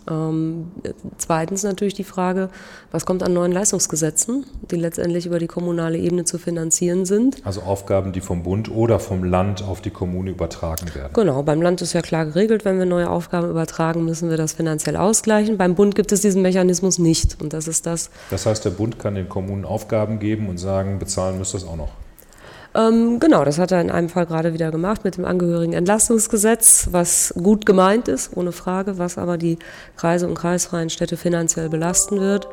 Ähm, 0.07 0.71
zweitens 1.17 1.63
natürlich 1.63 1.95
die 1.95 2.05
Frage, 2.05 2.51
was 2.91 3.07
kommt 3.07 3.23
an 3.23 3.33
neuen 3.33 3.53
Leistungsgesetzen, 3.53 4.45
die 4.71 4.77
letztendlich 4.77 5.25
über 5.25 5.39
die 5.39 5.47
kommunale 5.47 5.97
Ebene 5.97 6.25
zu 6.25 6.37
finanzieren 6.37 7.07
sind. 7.07 7.39
Also 7.47 7.63
Aufgaben, 7.63 8.13
die 8.13 8.21
vom 8.21 8.43
Bund 8.43 8.71
oder 8.71 8.99
vom 8.99 9.25
Land 9.25 9.63
auf 9.63 9.81
die 9.81 9.89
Kommune 9.89 10.33
übertragen 10.33 10.95
werden. 10.95 11.15
Genau, 11.15 11.43
beim 11.43 11.63
Land 11.63 11.81
ist 11.81 11.95
ja 11.95 12.03
klar 12.03 12.27
geregelt, 12.27 12.67
wenn 12.67 12.79
wir 12.79 12.85
neue 12.85 13.09
Aufgaben 13.09 13.49
übertragen, 13.49 14.05
müssen 14.05 14.29
wir 14.29 14.37
das 14.37 14.53
finanziell 14.53 14.97
ausgleichen. 14.97 15.57
Beim 15.57 15.75
Bund 15.75 15.95
gibt 15.95 16.13
es 16.13 16.21
diesen 16.21 16.43
Mechanismus 16.43 16.99
nicht 16.99 17.41
und 17.41 17.55
das 17.55 17.67
ist 17.67 17.87
das. 17.87 18.11
Das 18.29 18.45
heißt, 18.45 18.63
der 18.67 18.71
Bund 18.71 18.99
kann 18.99 19.15
den 19.15 19.31
Kommunen 19.31 19.65
Aufgaben 19.65 20.19
geben 20.19 20.51
und 20.51 20.59
sagen, 20.59 20.99
bezahlen 20.99 21.39
müsst 21.39 21.55
ihr 21.55 21.59
es 21.59 21.67
auch 21.67 21.77
noch. 21.77 22.04
Ähm, 22.77 23.21
genau, 23.21 23.45
das 23.45 23.59
hat 23.59 23.71
er 23.71 23.81
in 23.81 23.91
einem 23.91 24.09
Fall 24.09 24.27
gerade 24.27 24.53
wieder 24.53 24.73
gemacht 24.73 25.05
mit 25.05 25.17
dem 25.17 25.25
Angehörigenentlastungsgesetz, 25.25 26.89
was 26.91 27.33
gut 27.41 27.67
gemeint 27.67 28.09
ist, 28.09 28.37
ohne 28.37 28.51
Frage, 28.51 28.99
was 28.99 29.17
aber 29.17 29.39
die 29.39 29.59
Kreise 29.97 30.27
und 30.27 30.35
kreisfreien 30.35 30.91
Städte 30.91 31.17
finanziell 31.17 31.69
belasten 31.69 32.21
wird. 32.21 32.49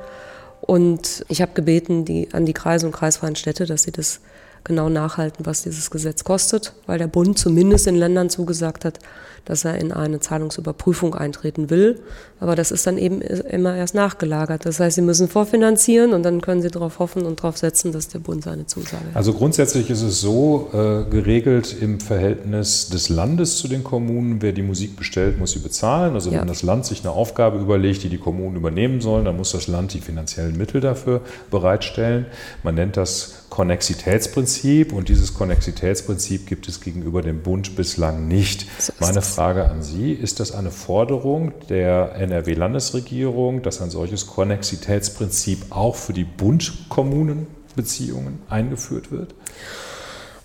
Und 0.61 1.25
ich 1.27 1.41
habe 1.41 1.53
gebeten 1.55 2.05
die, 2.05 2.29
an 2.33 2.45
die 2.45 2.53
Kreise 2.53 2.85
und 2.85 2.91
kreisfreien 2.91 3.35
Städte, 3.35 3.65
dass 3.65 3.83
sie 3.83 3.91
das 3.91 4.19
genau 4.63 4.89
nachhalten, 4.89 5.45
was 5.45 5.63
dieses 5.63 5.89
Gesetz 5.91 6.23
kostet, 6.23 6.73
weil 6.85 6.97
der 6.97 7.07
Bund 7.07 7.37
zumindest 7.37 7.87
den 7.87 7.95
Ländern 7.95 8.29
zugesagt 8.29 8.85
hat, 8.85 8.99
dass 9.45 9.65
er 9.65 9.79
in 9.79 9.91
eine 9.91 10.19
Zahlungsüberprüfung 10.19 11.15
eintreten 11.15 11.69
will. 11.69 11.99
Aber 12.39 12.55
das 12.55 12.71
ist 12.71 12.85
dann 12.87 12.97
eben 12.97 13.21
immer 13.21 13.75
erst 13.75 13.95
nachgelagert. 13.95 14.65
Das 14.65 14.79
heißt, 14.79 14.95
sie 14.95 15.01
müssen 15.01 15.27
vorfinanzieren 15.27 16.13
und 16.13 16.23
dann 16.23 16.41
können 16.41 16.61
sie 16.61 16.69
darauf 16.69 16.99
hoffen 16.99 17.25
und 17.25 17.39
darauf 17.39 17.57
setzen, 17.57 17.91
dass 17.91 18.07
der 18.07 18.19
Bund 18.19 18.43
seine 18.43 18.65
Zusage 18.65 19.05
hat. 19.05 19.15
Also 19.15 19.33
grundsätzlich 19.33 19.89
ist 19.89 20.01
es 20.03 20.21
so 20.21 20.69
äh, 20.73 21.09
geregelt 21.09 21.75
im 21.79 21.99
Verhältnis 21.99 22.89
des 22.89 23.09
Landes 23.09 23.57
zu 23.57 23.67
den 23.67 23.83
Kommunen. 23.83 24.41
Wer 24.41 24.53
die 24.53 24.63
Musik 24.63 24.95
bestellt, 24.95 25.39
muss 25.39 25.51
sie 25.51 25.59
bezahlen. 25.59 26.13
Also 26.13 26.31
ja. 26.31 26.41
wenn 26.41 26.47
das 26.47 26.63
Land 26.63 26.85
sich 26.85 27.01
eine 27.01 27.11
Aufgabe 27.11 27.59
überlegt, 27.59 28.03
die 28.03 28.09
die 28.09 28.19
Kommunen 28.19 28.55
übernehmen 28.55 29.01
sollen, 29.01 29.25
dann 29.25 29.37
muss 29.37 29.51
das 29.51 29.67
Land 29.67 29.93
die 29.93 30.01
finanziellen 30.01 30.57
Mittel 30.57 30.81
dafür 30.81 31.21
bereitstellen. 31.49 32.25
Man 32.63 32.75
nennt 32.75 32.97
das 32.97 33.40
Konnexitätsprinzip 33.51 34.91
und 34.93 35.09
dieses 35.09 35.33
Konnexitätsprinzip 35.33 36.47
gibt 36.47 36.69
es 36.69 36.79
gegenüber 36.79 37.21
dem 37.21 37.43
Bund 37.43 37.75
bislang 37.75 38.29
nicht. 38.29 38.65
So 38.79 38.93
Meine 38.99 39.21
Frage 39.21 39.69
an 39.69 39.83
Sie, 39.83 40.13
ist 40.13 40.39
das 40.39 40.53
eine 40.53 40.71
Forderung 40.71 41.51
der 41.67 42.15
NRW-Landesregierung, 42.15 43.61
dass 43.61 43.81
ein 43.81 43.89
solches 43.89 44.27
Konnexitätsprinzip 44.27 45.65
auch 45.69 45.97
für 45.97 46.13
die 46.13 46.23
Bund-Kommunen-Beziehungen 46.23 48.39
eingeführt 48.47 49.11
wird? 49.11 49.35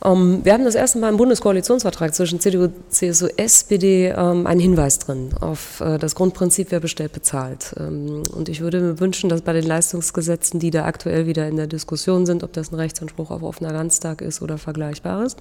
Ähm, 0.05 0.41
wir 0.45 0.53
haben 0.53 0.65
das 0.65 0.75
erste 0.75 0.99
Mal 0.99 1.09
im 1.09 1.17
Bundeskoalitionsvertrag 1.17 2.15
zwischen 2.15 2.41
CDU, 2.41 2.69
CSU, 2.89 3.29
SPD 3.37 4.09
ähm, 4.09 4.47
einen 4.47 4.61
Hinweis 4.61 4.99
drin 4.99 5.31
auf 5.41 5.81
äh, 5.81 5.99
das 5.99 6.15
Grundprinzip, 6.15 6.69
wer 6.71 6.81
bestellt, 6.81 7.13
bezahlt. 7.13 7.75
Ähm, 7.79 8.23
und 8.35 8.49
ich 8.49 8.61
würde 8.61 8.81
mir 8.81 9.01
wünschen, 9.01 9.31
dass 9.31 9.43
bei 9.43 9.53
den 9.53 9.65
Leistungsgesetzen, 9.65 10.61
die 10.61 10.71
da 10.71 10.85
aktuell 10.85 11.27
wieder 11.27 11.49
in 11.49 11.57
der 11.57 11.67
Diskussion 11.67 12.27
sind, 12.27 12.45
ob 12.45 12.53
das 12.53 12.73
ein 12.73 12.77
Rechtsanspruch 12.77 13.31
auf 13.31 13.43
offener 13.43 13.73
Ganztag 13.73 14.21
ist 14.21 14.43
oder 14.43 14.59
Vergleichbares, 14.59 15.37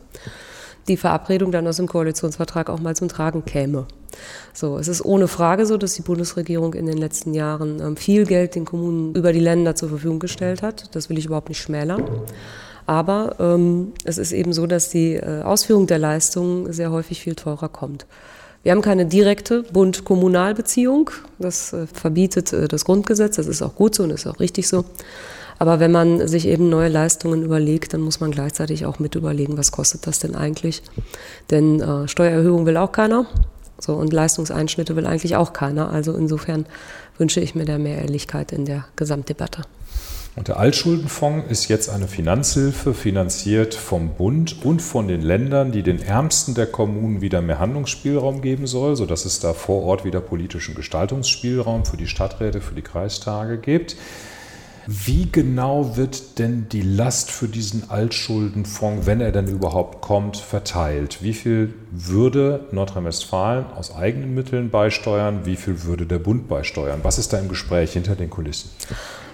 die 0.88 0.98
Verabredung 0.98 1.52
dann 1.52 1.68
aus 1.68 1.78
dem 1.78 1.88
Koalitionsvertrag 1.88 2.70
auch 2.70 2.80
mal 2.80 2.96
zum 2.96 3.10
Tragen 3.10 3.44
käme. 3.44 3.88
So, 4.54 4.78
es 4.78 4.88
ist 4.88 5.04
ohne 5.04 5.28
Frage 5.28 5.66
so, 5.66 5.78
dass 5.78 5.96
die 5.96 6.04
Bundesregierung 6.04 6.76
in 6.76 6.86
den 6.86 6.98
letzten 6.98 7.34
Jahren 7.34 7.98
viel 7.98 8.26
Geld 8.26 8.56
den 8.56 8.64
Kommunen 8.64 9.14
über 9.14 9.34
die 9.34 9.40
Länder 9.40 9.76
zur 9.76 9.90
Verfügung 9.90 10.20
gestellt 10.20 10.62
hat. 10.62 10.96
Das 10.96 11.10
will 11.10 11.18
ich 11.18 11.26
überhaupt 11.26 11.50
nicht 11.50 11.60
schmälern. 11.60 12.06
Aber 12.86 13.36
ähm, 13.40 13.94
es 14.04 14.18
ist 14.18 14.32
eben 14.32 14.54
so, 14.54 14.68
dass 14.68 14.90
die 14.90 15.14
äh, 15.14 15.42
Ausführung 15.42 15.88
der 15.88 16.00
Leistungen 16.00 16.72
sehr 16.72 16.92
häufig 16.92 17.22
viel 17.22 17.36
teurer 17.36 17.70
kommt. 17.70 18.06
Wir 18.64 18.72
haben 18.72 18.82
keine 18.82 19.06
direkte 19.06 19.64
Bund-Kommunal-Beziehung. 19.64 21.12
Das 21.40 21.74
äh, 21.74 21.88
verbietet 21.88 22.54
äh, 22.54 22.68
das 22.68 22.86
Grundgesetz. 22.86 23.36
Das 23.36 23.48
ist 23.48 23.62
auch 23.62 23.76
gut 23.76 23.96
so 23.96 24.04
und 24.04 24.12
ist 24.12 24.28
auch 24.28 24.40
richtig 24.40 24.68
so. 24.68 24.86
Aber 25.58 25.80
wenn 25.80 25.92
man 25.92 26.28
sich 26.28 26.48
eben 26.48 26.70
neue 26.70 26.90
Leistungen 26.90 27.44
überlegt, 27.44 27.94
dann 27.94 28.02
muss 28.02 28.20
man 28.20 28.32
gleichzeitig 28.32 28.86
auch 28.86 29.00
mit 29.00 29.16
überlegen, 29.16 29.58
was 29.58 29.72
kostet 29.72 30.06
das 30.06 30.20
denn 30.20 30.36
eigentlich? 30.36 30.84
Denn 31.50 31.80
äh, 31.80 32.08
Steuererhöhung 32.08 32.66
will 32.66 32.78
auch 32.78 32.92
keiner. 32.92 33.26
So, 33.80 33.94
und 33.94 34.14
Leistungseinschnitte 34.14 34.96
will 34.96 35.06
eigentlich 35.06 35.36
auch 35.36 35.54
keiner. 35.54 35.92
Also 35.92 36.16
insofern 36.16 36.66
wünsche 37.18 37.42
ich 37.42 37.56
mir 37.56 37.66
da 37.66 37.78
mehr 37.78 38.00
Ehrlichkeit 38.00 38.52
in 38.52 38.66
der 38.66 38.86
Gesamtdebatte. 38.96 39.62
Und 40.36 40.50
der 40.50 40.58
Altschuldenfonds 40.58 41.50
ist 41.50 41.70
jetzt 41.70 41.90
eine 41.90 42.10
Finanzhilfe, 42.10 42.94
finanziert 42.94 43.74
vom 43.74 44.10
Bund 44.10 44.66
und 44.66 44.82
von 44.82 45.08
den 45.08 45.22
Ländern, 45.22 45.72
die 45.72 45.82
den 45.82 46.02
Ärmsten 46.02 46.56
der 46.56 46.66
Kommunen 46.66 47.22
wieder 47.22 47.42
mehr 47.42 47.60
Handlungsspielraum 47.60 48.42
geben 48.42 48.68
soll, 48.68 48.98
sodass 48.98 49.24
es 49.24 49.40
da 49.40 49.54
vor 49.54 49.84
Ort 49.84 50.04
wieder 50.04 50.20
politischen 50.20 50.76
Gestaltungsspielraum 50.76 51.86
für 51.86 51.96
die 51.96 52.08
Stadträte, 52.08 52.60
für 52.60 52.76
die 52.76 52.82
Kreistage 52.82 53.58
gibt. 53.58 53.96
Wie 54.88 55.28
genau 55.32 55.98
wird 55.98 56.38
denn 56.38 56.68
die 56.70 56.82
Last 56.82 57.32
für 57.32 57.48
diesen 57.48 57.90
Altschuldenfonds, 57.90 59.08
wenn 59.08 59.20
er 59.20 59.32
denn 59.32 59.48
überhaupt 59.48 60.02
kommt, 60.02 60.38
verteilt? 60.38 61.24
Wie 61.24 61.34
viel 61.34 61.74
würde 61.92 62.68
Nordrhein-Westfalen 62.72 63.66
aus 63.76 63.96
eigenen 63.96 64.36
Mitteln 64.36 64.70
beisteuern? 64.70 65.42
Wie 65.46 65.56
viel 65.56 65.84
würde 65.84 66.06
der 66.06 66.20
Bund 66.20 66.48
beisteuern? 66.48 67.00
Was 67.04 67.18
ist 67.18 67.34
da 67.34 67.40
im 67.40 67.50
Gespräch 67.50 67.94
hinter 67.94 68.16
den 68.16 68.30
Kulissen? 68.30 68.70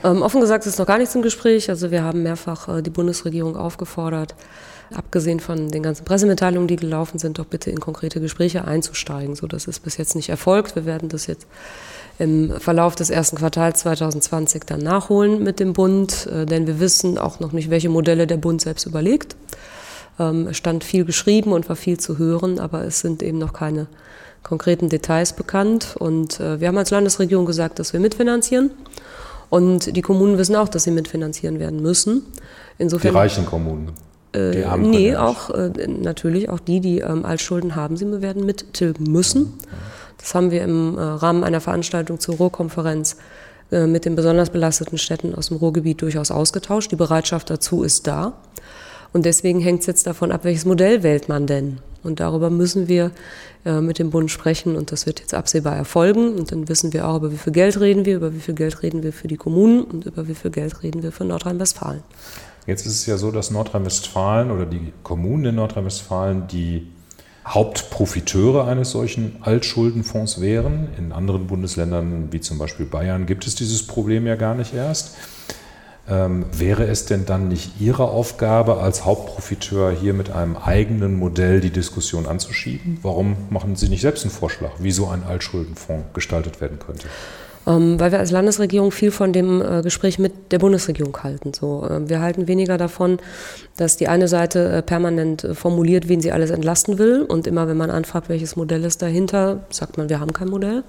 Ähm, 0.03 0.21
offen 0.21 0.39
gesagt 0.39 0.65
ist 0.65 0.79
noch 0.79 0.87
gar 0.87 0.97
nichts 0.97 1.15
im 1.15 1.21
Gespräch. 1.21 1.69
Also 1.69 1.91
wir 1.91 2.03
haben 2.03 2.23
mehrfach 2.23 2.69
äh, 2.69 2.81
die 2.81 2.89
Bundesregierung 2.89 3.55
aufgefordert, 3.57 4.35
abgesehen 4.93 5.39
von 5.39 5.69
den 5.69 5.83
ganzen 5.83 6.05
Pressemitteilungen, 6.05 6.67
die 6.67 6.77
gelaufen 6.77 7.19
sind, 7.19 7.39
doch 7.39 7.45
bitte 7.45 7.69
in 7.69 7.79
konkrete 7.79 8.21
Gespräche 8.21 8.65
einzusteigen. 8.65 9.35
So, 9.35 9.47
das 9.47 9.67
ist 9.67 9.81
bis 9.81 9.97
jetzt 9.97 10.15
nicht 10.15 10.29
erfolgt. 10.29 10.75
Wir 10.75 10.85
werden 10.85 11.09
das 11.09 11.27
jetzt 11.27 11.45
im 12.21 12.51
Verlauf 12.59 12.93
des 12.93 13.09
ersten 13.09 13.37
Quartals 13.37 13.79
2020 13.79 14.65
dann 14.65 14.81
nachholen 14.81 15.43
mit 15.43 15.59
dem 15.59 15.73
Bund, 15.73 16.27
äh, 16.27 16.45
denn 16.45 16.67
wir 16.67 16.79
wissen 16.79 17.17
auch 17.17 17.39
noch 17.39 17.51
nicht, 17.51 17.71
welche 17.71 17.89
Modelle 17.89 18.27
der 18.27 18.37
Bund 18.37 18.61
selbst 18.61 18.85
überlegt. 18.85 19.35
Ähm, 20.19 20.47
es 20.47 20.57
stand 20.57 20.83
viel 20.83 21.03
geschrieben 21.03 21.51
und 21.51 21.67
war 21.67 21.75
viel 21.75 21.99
zu 21.99 22.19
hören, 22.19 22.59
aber 22.59 22.83
es 22.83 22.99
sind 22.99 23.23
eben 23.23 23.39
noch 23.39 23.53
keine 23.53 23.87
konkreten 24.43 24.87
Details 24.87 25.33
bekannt. 25.33 25.95
Und 25.97 26.39
äh, 26.39 26.59
wir 26.59 26.67
haben 26.67 26.77
als 26.77 26.91
Landesregierung 26.91 27.47
gesagt, 27.47 27.79
dass 27.79 27.91
wir 27.91 27.99
mitfinanzieren. 27.99 28.69
Und 29.49 29.95
die 29.95 30.01
Kommunen 30.03 30.37
wissen 30.37 30.55
auch, 30.55 30.69
dass 30.69 30.83
sie 30.83 30.91
mitfinanzieren 30.91 31.59
werden 31.59 31.81
müssen. 31.81 32.23
Insofern, 32.77 33.13
die 33.13 33.17
reichen 33.17 33.45
Kommunen. 33.47 33.93
Äh, 34.33 34.51
die 34.51 34.63
armen 34.63 34.91
nee, 34.91 35.15
auch 35.15 35.49
äh, 35.49 35.71
natürlich 35.87 36.49
auch 36.49 36.59
die, 36.59 36.81
die 36.81 36.99
ähm, 36.99 37.25
Altschulden 37.25 37.75
haben, 37.75 37.97
sie 37.97 38.21
werden 38.21 38.45
mittilgen 38.45 39.11
müssen. 39.11 39.53
Das 40.21 40.35
haben 40.35 40.51
wir 40.51 40.63
im 40.63 40.97
äh, 40.97 41.01
Rahmen 41.01 41.43
einer 41.43 41.61
Veranstaltung 41.61 42.19
zur 42.19 42.35
Ruhrkonferenz 42.35 43.17
äh, 43.71 43.87
mit 43.87 44.05
den 44.05 44.15
besonders 44.15 44.49
belasteten 44.49 44.97
Städten 44.97 45.35
aus 45.35 45.47
dem 45.47 45.57
Ruhrgebiet 45.57 46.01
durchaus 46.01 46.31
ausgetauscht. 46.31 46.91
Die 46.91 46.95
Bereitschaft 46.95 47.49
dazu 47.49 47.83
ist 47.83 48.07
da. 48.07 48.33
Und 49.13 49.25
deswegen 49.25 49.59
hängt 49.59 49.81
es 49.81 49.87
jetzt 49.87 50.07
davon 50.07 50.31
ab, 50.31 50.41
welches 50.43 50.65
Modell 50.65 51.03
wählt 51.03 51.27
man 51.27 51.45
denn. 51.47 51.79
Und 52.03 52.19
darüber 52.19 52.49
müssen 52.49 52.87
wir 52.87 53.11
äh, 53.65 53.81
mit 53.81 53.99
dem 53.99 54.09
Bund 54.09 54.31
sprechen 54.31 54.75
und 54.75 54.91
das 54.91 55.05
wird 55.05 55.19
jetzt 55.19 55.33
absehbar 55.33 55.75
erfolgen. 55.75 56.33
Und 56.35 56.51
dann 56.51 56.67
wissen 56.67 56.93
wir 56.93 57.07
auch, 57.07 57.17
über 57.17 57.31
wie 57.31 57.37
viel 57.37 57.53
Geld 57.53 57.79
reden 57.79 58.05
wir, 58.05 58.15
über 58.15 58.33
wie 58.33 58.39
viel 58.39 58.55
Geld 58.55 58.81
reden 58.81 59.03
wir 59.03 59.13
für 59.13 59.27
die 59.27 59.37
Kommunen 59.37 59.83
und 59.83 60.05
über 60.05 60.27
wie 60.27 60.35
viel 60.35 60.51
Geld 60.51 60.81
reden 60.83 61.03
wir 61.03 61.11
für 61.11 61.25
Nordrhein-Westfalen. 61.25 62.03
Jetzt 62.65 62.85
ist 62.85 62.93
es 62.93 63.05
ja 63.05 63.17
so, 63.17 63.31
dass 63.31 63.51
Nordrhein-Westfalen 63.51 64.51
oder 64.51 64.65
die 64.65 64.93
Kommunen 65.03 65.45
in 65.45 65.55
Nordrhein-Westfalen 65.55 66.47
die 66.47 66.87
Hauptprofiteure 67.51 68.65
eines 68.65 68.91
solchen 68.91 69.35
Altschuldenfonds 69.41 70.39
wären. 70.39 70.87
In 70.97 71.11
anderen 71.11 71.47
Bundesländern 71.47 72.29
wie 72.31 72.39
zum 72.39 72.57
Beispiel 72.57 72.85
Bayern 72.85 73.25
gibt 73.25 73.45
es 73.45 73.55
dieses 73.55 73.85
Problem 73.85 74.25
ja 74.25 74.35
gar 74.35 74.55
nicht 74.55 74.73
erst. 74.73 75.15
Ähm, 76.09 76.45
wäre 76.51 76.85
es 76.87 77.05
denn 77.05 77.25
dann 77.25 77.49
nicht 77.49 77.79
Ihre 77.79 78.09
Aufgabe 78.09 78.81
als 78.81 79.05
Hauptprofiteur 79.05 79.91
hier 79.91 80.13
mit 80.13 80.31
einem 80.31 80.57
eigenen 80.57 81.19
Modell 81.19 81.61
die 81.61 81.69
Diskussion 81.69 82.25
anzuschieben? 82.25 82.99
Warum 83.01 83.35
machen 83.49 83.75
Sie 83.75 83.89
nicht 83.89 84.01
selbst 84.01 84.23
einen 84.23 84.31
Vorschlag, 84.31 84.71
wie 84.79 84.91
so 84.91 85.09
ein 85.09 85.23
Altschuldenfonds 85.23 86.13
gestaltet 86.13 86.59
werden 86.59 86.79
könnte? 86.79 87.07
Ähm, 87.67 87.99
weil 87.99 88.11
wir 88.11 88.19
als 88.19 88.31
Landesregierung 88.31 88.91
viel 88.91 89.11
von 89.11 89.33
dem 89.33 89.61
äh, 89.61 89.81
Gespräch 89.81 90.17
mit 90.19 90.51
der 90.51 90.59
Bundesregierung 90.59 91.15
halten. 91.21 91.53
So, 91.53 91.85
äh, 91.87 92.09
wir 92.09 92.21
halten 92.21 92.47
weniger 92.47 92.77
davon, 92.77 93.19
dass 93.77 93.97
die 93.97 94.07
eine 94.07 94.27
Seite 94.27 94.69
äh, 94.69 94.81
permanent 94.81 95.43
äh, 95.43 95.53
formuliert, 95.53 96.07
wen 96.07 96.21
sie 96.21 96.31
alles 96.31 96.49
entlasten 96.49 96.97
will. 96.97 97.21
Und 97.21 97.47
immer, 97.47 97.67
wenn 97.67 97.77
man 97.77 97.91
anfragt, 97.91 98.29
welches 98.29 98.55
Modell 98.55 98.83
ist 98.83 99.01
dahinter, 99.01 99.65
sagt 99.69 99.97
man, 99.97 100.09
wir 100.09 100.19
haben 100.19 100.33
kein 100.33 100.49
Modell. 100.49 100.83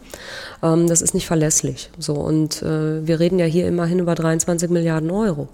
Ähm, 0.63 0.89
das 0.89 1.03
ist 1.03 1.15
nicht 1.15 1.27
verlässlich. 1.27 1.91
So, 1.99 2.15
und 2.15 2.63
wir 2.63 3.21
reden 3.21 3.39
ja 3.39 3.47
hier 3.47 3.67
immerhin 3.67 3.99
über 3.99 4.15
23 4.15 4.71
Milliarden 4.71 5.11
Euro. 5.11 5.49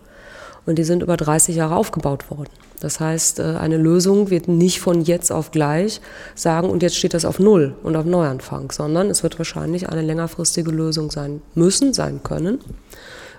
Und 0.68 0.74
die 0.74 0.84
sind 0.84 1.02
über 1.02 1.16
30 1.16 1.56
Jahre 1.56 1.76
aufgebaut 1.76 2.30
worden. 2.30 2.50
Das 2.80 3.00
heißt, 3.00 3.38
äh, 3.38 3.54
eine 3.58 3.78
Lösung 3.78 4.28
wird 4.28 4.48
nicht 4.48 4.80
von 4.80 5.00
jetzt 5.00 5.32
auf 5.32 5.50
gleich 5.50 6.02
sagen, 6.34 6.68
und 6.68 6.82
jetzt 6.82 6.94
steht 6.94 7.14
das 7.14 7.24
auf 7.24 7.38
Null 7.38 7.74
und 7.82 7.96
auf 7.96 8.04
Neuanfang, 8.04 8.70
sondern 8.70 9.08
es 9.08 9.22
wird 9.22 9.38
wahrscheinlich 9.38 9.88
eine 9.88 10.02
längerfristige 10.02 10.70
Lösung 10.70 11.10
sein 11.10 11.40
müssen, 11.54 11.94
sein 11.94 12.22
können, 12.22 12.58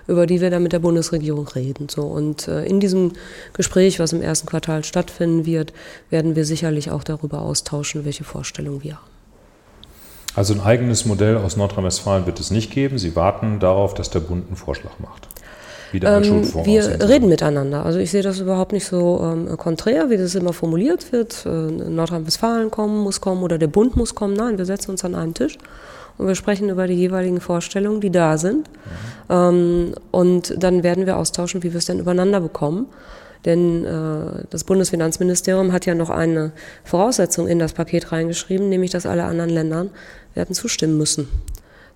über 0.08 0.26
die 0.26 0.40
wir 0.40 0.50
dann 0.50 0.64
mit 0.64 0.72
der 0.72 0.80
Bundesregierung 0.80 1.46
reden. 1.46 1.88
So, 1.88 2.02
und 2.02 2.48
äh, 2.48 2.64
in 2.64 2.80
diesem 2.80 3.12
Gespräch, 3.52 4.00
was 4.00 4.12
im 4.12 4.22
ersten 4.22 4.48
Quartal 4.48 4.82
stattfinden 4.82 5.46
wird, 5.46 5.72
werden 6.10 6.34
wir 6.34 6.44
sicherlich 6.44 6.90
auch 6.90 7.04
darüber 7.04 7.42
austauschen, 7.42 8.04
welche 8.04 8.24
Vorstellungen 8.24 8.82
wir 8.82 8.94
haben. 8.94 9.06
Also 10.34 10.52
ein 10.52 10.62
eigenes 10.62 11.04
Modell 11.04 11.36
aus 11.36 11.56
Nordrhein-Westfalen 11.56 12.26
wird 12.26 12.40
es 12.40 12.50
nicht 12.50 12.72
geben. 12.72 12.98
Sie 12.98 13.14
warten 13.14 13.60
darauf, 13.60 13.94
dass 13.94 14.10
der 14.10 14.18
Bund 14.18 14.48
einen 14.48 14.56
Vorschlag 14.56 14.98
macht 14.98 15.28
ähm, 15.92 16.64
Wir 16.64 17.08
reden 17.08 17.28
miteinander. 17.28 17.84
Also 17.84 17.98
ich 17.98 18.10
sehe 18.10 18.22
das 18.22 18.40
überhaupt 18.40 18.72
nicht 18.72 18.86
so 18.86 19.20
ähm, 19.22 19.56
konträr, 19.56 20.10
wie 20.10 20.16
das 20.16 20.34
immer 20.34 20.52
formuliert 20.52 21.12
wird. 21.12 21.44
Äh, 21.46 21.48
Nordrhein-Westfalen 21.48 22.70
kommen, 22.70 22.98
muss 22.98 23.20
kommen 23.20 23.42
oder 23.42 23.58
der 23.58 23.68
Bund 23.68 23.96
muss 23.96 24.14
kommen. 24.14 24.34
Nein, 24.34 24.58
wir 24.58 24.66
setzen 24.66 24.92
uns 24.92 25.04
an 25.04 25.14
einen 25.14 25.34
Tisch 25.34 25.58
und 26.18 26.26
wir 26.26 26.34
sprechen 26.34 26.68
über 26.68 26.86
die 26.86 26.94
jeweiligen 26.94 27.40
Vorstellungen, 27.40 28.00
die 28.00 28.10
da 28.10 28.38
sind. 28.38 28.68
Mhm. 28.68 29.34
Ähm, 29.34 29.94
und 30.10 30.54
dann 30.62 30.82
werden 30.82 31.06
wir 31.06 31.16
austauschen, 31.16 31.62
wie 31.62 31.72
wir 31.72 31.78
es 31.78 31.86
denn 31.86 31.98
übereinander 31.98 32.40
bekommen. 32.40 32.86
Denn 33.44 33.84
äh, 33.84 34.44
das 34.50 34.64
Bundesfinanzministerium 34.64 35.72
hat 35.72 35.86
ja 35.86 35.94
noch 35.94 36.10
eine 36.10 36.52
Voraussetzung 36.84 37.48
in 37.48 37.58
das 37.58 37.72
Paket 37.72 38.12
reingeschrieben, 38.12 38.68
nämlich 38.68 38.90
dass 38.90 39.06
alle 39.06 39.24
anderen 39.24 39.50
Länder 39.50 39.86
werden 40.34 40.54
zustimmen 40.54 40.98
müssen. 40.98 41.28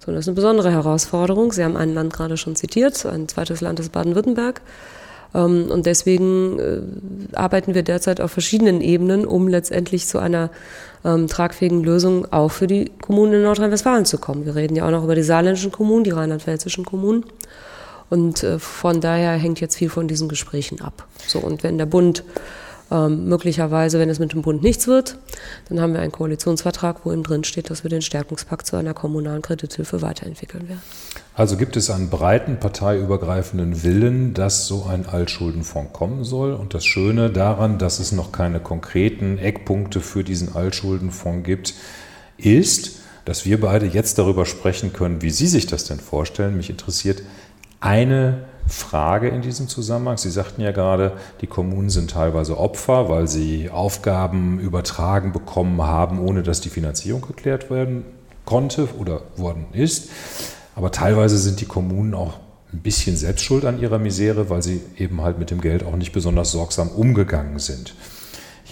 So, 0.04 0.12
das 0.12 0.22
ist 0.22 0.28
eine 0.28 0.34
besondere 0.34 0.70
Herausforderung. 0.70 1.52
Sie 1.52 1.64
haben 1.64 1.76
ein 1.76 1.94
Land 1.94 2.12
gerade 2.12 2.36
schon 2.36 2.56
zitiert, 2.56 3.06
ein 3.06 3.28
zweites 3.28 3.60
Land 3.60 3.80
ist 3.80 3.92
Baden-Württemberg. 3.92 4.60
Ähm, 5.34 5.70
und 5.70 5.86
deswegen 5.86 6.58
äh, 6.58 6.80
arbeiten 7.36 7.74
wir 7.74 7.82
derzeit 7.82 8.20
auf 8.20 8.30
verschiedenen 8.30 8.80
Ebenen, 8.82 9.24
um 9.24 9.48
letztendlich 9.48 10.06
zu 10.06 10.18
einer 10.18 10.50
ähm, 11.04 11.26
tragfähigen 11.26 11.82
Lösung 11.82 12.30
auch 12.32 12.50
für 12.50 12.66
die 12.66 12.90
Kommunen 13.00 13.34
in 13.34 13.42
Nordrhein-Westfalen 13.42 14.04
zu 14.04 14.18
kommen. 14.18 14.44
Wir 14.44 14.54
reden 14.54 14.76
ja 14.76 14.86
auch 14.86 14.90
noch 14.90 15.04
über 15.04 15.14
die 15.14 15.22
saarländischen 15.22 15.72
Kommunen, 15.72 16.04
die 16.04 16.10
rheinland-pfälzischen 16.10 16.84
Kommunen. 16.84 17.24
Und 18.10 18.42
äh, 18.42 18.58
von 18.58 19.00
daher 19.00 19.32
hängt 19.32 19.60
jetzt 19.60 19.76
viel 19.76 19.88
von 19.88 20.06
diesen 20.06 20.28
Gesprächen 20.28 20.82
ab. 20.82 21.06
So, 21.26 21.38
und 21.38 21.62
wenn 21.62 21.78
der 21.78 21.86
Bund 21.86 22.24
ähm, 22.90 23.28
möglicherweise, 23.28 23.98
wenn 23.98 24.10
es 24.10 24.18
mit 24.18 24.32
dem 24.32 24.42
Bund 24.42 24.62
nichts 24.62 24.86
wird, 24.86 25.16
dann 25.68 25.80
haben 25.80 25.94
wir 25.94 26.00
einen 26.00 26.12
Koalitionsvertrag, 26.12 27.04
wo 27.04 27.12
eben 27.12 27.22
drin 27.22 27.44
steht, 27.44 27.70
dass 27.70 27.82
wir 27.82 27.90
den 27.90 28.02
Stärkungspakt 28.02 28.66
zu 28.66 28.76
einer 28.76 28.94
kommunalen 28.94 29.42
Kredithilfe 29.42 30.02
weiterentwickeln 30.02 30.68
werden. 30.68 30.82
Also 31.34 31.56
gibt 31.56 31.76
es 31.76 31.90
einen 31.90 32.10
breiten 32.10 32.58
parteiübergreifenden 32.60 33.82
Willen, 33.82 34.34
dass 34.34 34.66
so 34.66 34.84
ein 34.84 35.06
Altschuldenfonds 35.06 35.92
kommen 35.92 36.24
soll. 36.24 36.52
Und 36.52 36.74
das 36.74 36.84
Schöne 36.84 37.30
daran, 37.30 37.78
dass 37.78 37.98
es 37.98 38.12
noch 38.12 38.32
keine 38.32 38.60
konkreten 38.60 39.38
Eckpunkte 39.38 40.00
für 40.00 40.22
diesen 40.22 40.54
Altschuldenfonds 40.54 41.44
gibt, 41.44 41.74
ist, 42.36 43.00
dass 43.24 43.46
wir 43.46 43.60
beide 43.60 43.86
jetzt 43.86 44.18
darüber 44.18 44.44
sprechen 44.44 44.92
können, 44.92 45.22
wie 45.22 45.30
Sie 45.30 45.46
sich 45.46 45.66
das 45.66 45.84
denn 45.84 46.00
vorstellen. 46.00 46.56
Mich 46.56 46.68
interessiert 46.68 47.22
eine 47.80 48.44
Frage 48.66 49.28
in 49.28 49.42
diesem 49.42 49.68
Zusammenhang. 49.68 50.16
Sie 50.16 50.30
sagten 50.30 50.62
ja 50.62 50.72
gerade, 50.72 51.12
die 51.40 51.46
Kommunen 51.46 51.90
sind 51.90 52.10
teilweise 52.10 52.58
Opfer, 52.58 53.08
weil 53.08 53.28
sie 53.28 53.70
Aufgaben 53.70 54.58
übertragen 54.58 55.32
bekommen 55.32 55.82
haben, 55.82 56.18
ohne 56.18 56.42
dass 56.42 56.60
die 56.60 56.70
Finanzierung 56.70 57.22
geklärt 57.22 57.70
werden 57.70 58.04
konnte 58.44 58.88
oder 58.98 59.22
worden 59.36 59.66
ist. 59.72 60.08
Aber 60.74 60.90
teilweise 60.90 61.38
sind 61.38 61.60
die 61.60 61.66
Kommunen 61.66 62.14
auch 62.14 62.34
ein 62.72 62.80
bisschen 62.80 63.16
selbst 63.16 63.44
schuld 63.44 63.64
an 63.64 63.80
ihrer 63.80 63.98
Misere, 63.98 64.50
weil 64.50 64.62
sie 64.62 64.80
eben 64.98 65.20
halt 65.22 65.38
mit 65.38 65.50
dem 65.50 65.60
Geld 65.60 65.84
auch 65.84 65.96
nicht 65.96 66.12
besonders 66.12 66.50
sorgsam 66.50 66.88
umgegangen 66.88 67.58
sind. 67.58 67.94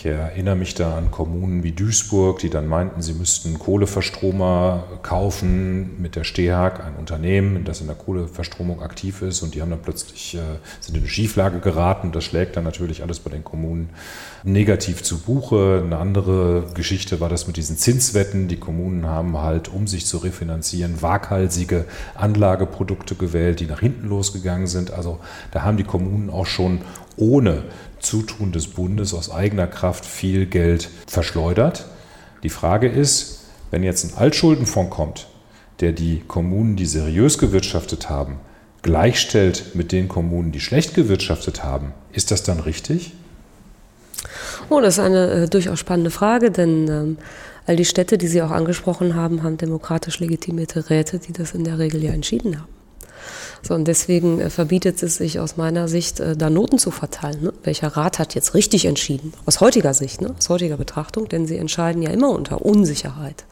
Ich 0.02 0.06
erinnere 0.06 0.56
mich 0.56 0.74
da 0.74 0.98
an 0.98 1.12
Kommunen 1.12 1.62
wie 1.62 1.70
Duisburg, 1.70 2.40
die 2.40 2.50
dann 2.50 2.66
meinten, 2.66 3.02
sie 3.02 3.14
müssten 3.14 3.56
Kohleverstromer 3.56 4.82
kaufen 5.02 6.02
mit 6.02 6.16
der 6.16 6.24
Stehag, 6.24 6.84
ein 6.84 6.96
Unternehmen, 6.96 7.62
das 7.64 7.80
in 7.80 7.86
der 7.86 7.94
Kohleverstromung 7.94 8.82
aktiv 8.82 9.22
ist. 9.22 9.42
Und 9.42 9.54
die 9.54 9.62
haben 9.62 9.70
dann 9.70 9.80
plötzlich, 9.80 10.34
äh, 10.34 10.40
sind 10.80 10.96
in 10.96 11.02
eine 11.02 11.08
Schieflage 11.08 11.60
geraten. 11.60 12.10
Das 12.10 12.24
schlägt 12.24 12.56
dann 12.56 12.64
natürlich 12.64 13.04
alles 13.04 13.20
bei 13.20 13.30
den 13.30 13.44
Kommunen 13.44 13.90
negativ 14.42 15.04
zu 15.04 15.18
Buche. 15.18 15.82
Eine 15.84 15.98
andere 15.98 16.64
Geschichte 16.74 17.20
war 17.20 17.28
das 17.28 17.46
mit 17.46 17.56
diesen 17.56 17.76
Zinswetten. 17.76 18.48
Die 18.48 18.56
Kommunen 18.56 19.06
haben 19.06 19.38
halt, 19.38 19.68
um 19.68 19.86
sich 19.86 20.04
zu 20.06 20.18
refinanzieren, 20.18 21.00
waghalsige 21.00 21.84
Anlageprodukte 22.16 23.14
gewählt, 23.14 23.60
die 23.60 23.66
nach 23.66 23.78
hinten 23.78 24.08
losgegangen 24.08 24.66
sind. 24.66 24.90
Also 24.90 25.20
da 25.52 25.62
haben 25.62 25.76
die 25.76 25.84
Kommunen 25.84 26.28
auch 26.28 26.46
schon 26.46 26.80
ohne 27.16 27.62
Zutun 28.02 28.52
des 28.52 28.68
Bundes 28.68 29.14
aus 29.14 29.30
eigener 29.30 29.66
Kraft 29.66 30.04
viel 30.04 30.46
Geld 30.46 30.90
verschleudert. 31.06 31.86
Die 32.42 32.50
Frage 32.50 32.88
ist, 32.88 33.44
wenn 33.70 33.82
jetzt 33.82 34.04
ein 34.04 34.18
Altschuldenfonds 34.18 34.94
kommt, 34.94 35.26
der 35.80 35.92
die 35.92 36.22
Kommunen, 36.26 36.76
die 36.76 36.86
seriös 36.86 37.38
gewirtschaftet 37.38 38.10
haben, 38.10 38.40
gleichstellt 38.82 39.74
mit 39.74 39.92
den 39.92 40.08
Kommunen, 40.08 40.52
die 40.52 40.60
schlecht 40.60 40.94
gewirtschaftet 40.94 41.64
haben, 41.64 41.92
ist 42.12 42.30
das 42.30 42.42
dann 42.42 42.60
richtig? 42.60 43.12
Oh, 44.68 44.80
das 44.80 44.98
ist 44.98 45.04
eine 45.04 45.30
äh, 45.30 45.48
durchaus 45.48 45.78
spannende 45.78 46.10
Frage, 46.10 46.50
denn 46.50 46.88
ähm, 46.88 47.18
all 47.66 47.76
die 47.76 47.84
Städte, 47.84 48.18
die 48.18 48.26
Sie 48.26 48.42
auch 48.42 48.50
angesprochen 48.50 49.14
haben, 49.14 49.42
haben 49.42 49.56
demokratisch 49.56 50.20
legitimierte 50.20 50.90
Räte, 50.90 51.18
die 51.18 51.32
das 51.32 51.52
in 51.52 51.64
der 51.64 51.78
Regel 51.78 52.02
ja 52.02 52.12
entschieden 52.12 52.58
haben. 52.58 52.81
So, 53.62 53.74
und 53.74 53.86
deswegen 53.86 54.40
äh, 54.40 54.50
verbietet 54.50 55.02
es 55.02 55.16
sich 55.16 55.40
aus 55.40 55.56
meiner 55.56 55.88
Sicht, 55.88 56.20
äh, 56.20 56.36
da 56.36 56.50
Noten 56.50 56.78
zu 56.78 56.90
verteilen. 56.90 57.42
Ne? 57.42 57.52
Welcher 57.62 57.88
Rat 57.88 58.18
hat 58.18 58.34
jetzt 58.34 58.54
richtig 58.54 58.84
entschieden? 58.86 59.32
Aus 59.46 59.60
heutiger 59.60 59.94
Sicht, 59.94 60.20
ne? 60.20 60.34
aus 60.38 60.48
heutiger 60.48 60.76
Betrachtung, 60.76 61.28
denn 61.28 61.46
sie 61.46 61.56
entscheiden 61.56 62.02
ja 62.02 62.10
immer 62.10 62.30
unter 62.30 62.64
Unsicherheit. 62.64 63.44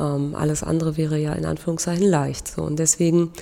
Ähm, 0.00 0.34
alles 0.34 0.62
andere 0.62 0.96
wäre 0.96 1.18
ja 1.18 1.32
in 1.32 1.44
Anführungszeichen 1.44 2.06
leicht. 2.06 2.48
So, 2.48 2.62
und 2.62 2.78
deswegen 2.78 3.32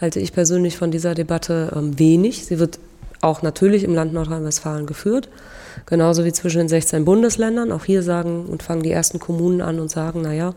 halte 0.00 0.20
ich 0.20 0.32
persönlich 0.32 0.76
von 0.76 0.90
dieser 0.90 1.14
Debatte 1.14 1.72
ähm, 1.76 1.98
wenig. 1.98 2.46
Sie 2.46 2.58
wird 2.58 2.78
auch 3.20 3.42
natürlich 3.42 3.84
im 3.84 3.94
Land 3.94 4.12
Nordrhein-Westfalen 4.12 4.86
geführt, 4.86 5.28
genauso 5.86 6.24
wie 6.24 6.32
zwischen 6.32 6.58
den 6.58 6.68
16 6.68 7.04
Bundesländern. 7.04 7.72
Auch 7.72 7.84
hier 7.84 8.02
sagen 8.02 8.46
und 8.46 8.62
fangen 8.62 8.82
die 8.82 8.92
ersten 8.92 9.18
Kommunen 9.18 9.60
an 9.60 9.80
und 9.80 9.90
sagen, 9.90 10.22
naja, 10.22 10.54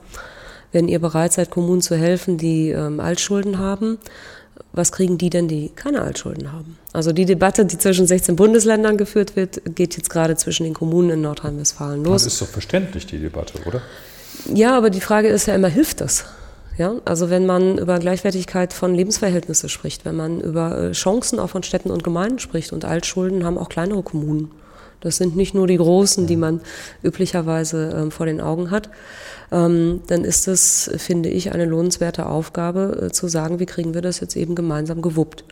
wenn 0.74 0.90
ihr 0.90 1.00
bereit 1.00 1.34
seid, 1.34 1.50
Kommunen 1.50 1.82
zu 1.82 1.96
helfen, 1.96 2.38
die 2.38 2.70
ähm, 2.70 3.00
Altschulden 3.00 3.58
haben, 3.58 3.98
was 4.74 4.92
kriegen 4.92 5.18
die 5.18 5.30
denn, 5.30 5.48
die 5.48 5.70
keine 5.76 6.02
Altschulden 6.02 6.52
haben? 6.52 6.78
Also 6.94 7.12
die 7.12 7.26
Debatte, 7.26 7.66
die 7.66 7.78
zwischen 7.78 8.08
16 8.08 8.36
Bundesländern 8.36 8.98
geführt 8.98 9.36
wird, 9.36 9.62
geht 9.76 9.98
jetzt 9.98 10.10
gerade 10.10 10.36
zwischen 10.36 10.64
den 10.64 10.74
Kommunen 10.74 11.10
in 11.12 11.22
Nordrhein-Westfalen 11.22 12.04
los. 12.04 12.24
Das 12.24 12.34
ist 12.34 12.42
doch 12.42 12.48
verständlich, 12.48 13.06
die 13.06 13.20
Debatte, 13.20 13.54
oder? 13.66 13.82
Ja, 14.54 14.78
aber 14.78 14.90
die 14.90 15.02
Frage 15.02 15.28
ist 15.30 15.48
ja 15.48 15.56
immer, 15.56 15.68
hilft 15.68 16.02
das? 16.02 16.26
Ja, 16.78 16.94
also 17.06 17.32
wenn 17.32 17.48
man 17.48 17.80
über 17.80 17.98
Gleichwertigkeit 17.98 18.72
von 18.72 18.94
Lebensverhältnissen 18.94 19.68
spricht, 19.68 20.06
wenn 20.06 20.16
man 20.16 20.40
über 20.40 20.78
äh, 20.78 20.92
Chancen 20.92 21.40
auch 21.40 21.50
von 21.50 21.64
Städten 21.64 21.90
und 21.90 22.04
Gemeinden 22.04 22.38
spricht 22.38 22.72
und 22.72 22.86
Altschulden 22.86 23.46
haben 23.46 23.58
auch 23.58 23.70
kleinere 23.70 24.04
Kommunen. 24.04 24.52
Das 25.02 25.18
sind 25.18 25.36
nicht 25.36 25.54
nur 25.54 25.68
die 25.68 25.78
großen, 25.78 26.28
die 26.28 26.36
man 26.36 26.62
üblicherweise 27.04 27.90
äh, 27.90 28.12
vor 28.12 28.28
den 28.28 28.42
Augen 28.42 28.70
hat. 28.70 28.90
Ähm, 29.52 30.02
dann 30.08 30.26
ist 30.26 30.48
es, 30.48 30.92
finde 30.98 31.30
ich, 31.30 31.54
eine 31.54 31.66
lohnenswerte 31.66 32.26
Aufgabe 32.26 33.06
äh, 33.06 33.12
zu 33.12 33.28
sagen, 33.28 33.60
wie 33.60 33.66
kriegen 33.66 33.94
wir 33.94 34.02
das 34.02 34.20
jetzt 34.20 34.36
eben 34.36 34.56
gemeinsam 34.56 35.02
gewuppt. 35.02 35.46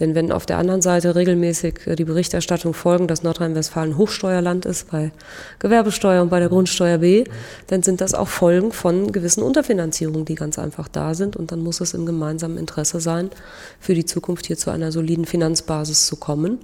Denn 0.00 0.14
wenn 0.14 0.32
auf 0.32 0.46
der 0.46 0.58
anderen 0.58 0.82
Seite 0.82 1.14
regelmäßig 1.14 1.86
äh, 1.86 1.94
die 1.96 2.04
Berichterstattung 2.04 2.72
folgen, 2.72 3.06
dass 3.06 3.22
Nordrhein-Westfalen 3.22 3.98
Hochsteuerland 3.98 4.64
ist 4.64 4.90
bei 4.90 5.12
Gewerbesteuer 5.58 6.22
und 6.22 6.30
bei 6.30 6.40
der 6.40 6.48
Grundsteuer 6.48 6.98
B, 6.98 7.24
dann 7.66 7.82
sind 7.82 8.00
das 8.00 8.14
auch 8.14 8.28
Folgen 8.28 8.72
von 8.72 9.12
gewissen 9.12 9.42
Unterfinanzierungen, 9.42 10.24
die 10.24 10.34
ganz 10.34 10.58
einfach 10.58 10.88
da 10.88 11.14
sind. 11.14 11.36
Und 11.36 11.52
dann 11.52 11.60
muss 11.60 11.80
es 11.80 11.94
im 11.94 12.06
gemeinsamen 12.06 12.56
Interesse 12.56 13.00
sein, 13.00 13.30
für 13.78 13.94
die 13.94 14.06
Zukunft 14.06 14.46
hier 14.46 14.56
zu 14.56 14.70
einer 14.70 14.90
soliden 14.90 15.26
Finanzbasis 15.26 16.06
zu 16.06 16.16
kommen. 16.16 16.60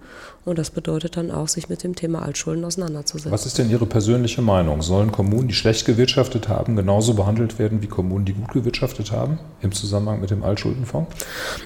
Und 0.46 0.58
das 0.58 0.70
bedeutet 0.70 1.18
dann 1.18 1.30
auch, 1.30 1.48
sich 1.48 1.68
mit 1.68 1.84
dem 1.84 1.94
Thema 1.94 2.22
Altschulden 2.22 2.64
auseinanderzusetzen. 2.64 3.30
Was 3.30 3.44
ist 3.44 3.58
denn 3.58 3.68
Ihre 3.68 3.84
persönliche 3.84 4.40
Meinung? 4.40 4.80
Sollen 4.80 5.12
Kommunen, 5.12 5.48
die 5.48 5.54
schlecht 5.54 5.84
gewirtschaftet 5.84 6.48
haben, 6.48 6.69
genauso 6.76 7.14
behandelt 7.14 7.58
werden 7.58 7.82
wie 7.82 7.86
Kommunen, 7.86 8.24
die 8.24 8.32
gut 8.32 8.52
gewirtschaftet 8.52 9.12
haben 9.12 9.38
im 9.62 9.72
Zusammenhang 9.72 10.20
mit 10.20 10.30
dem 10.30 10.42
Altschuldenfonds? 10.42 11.10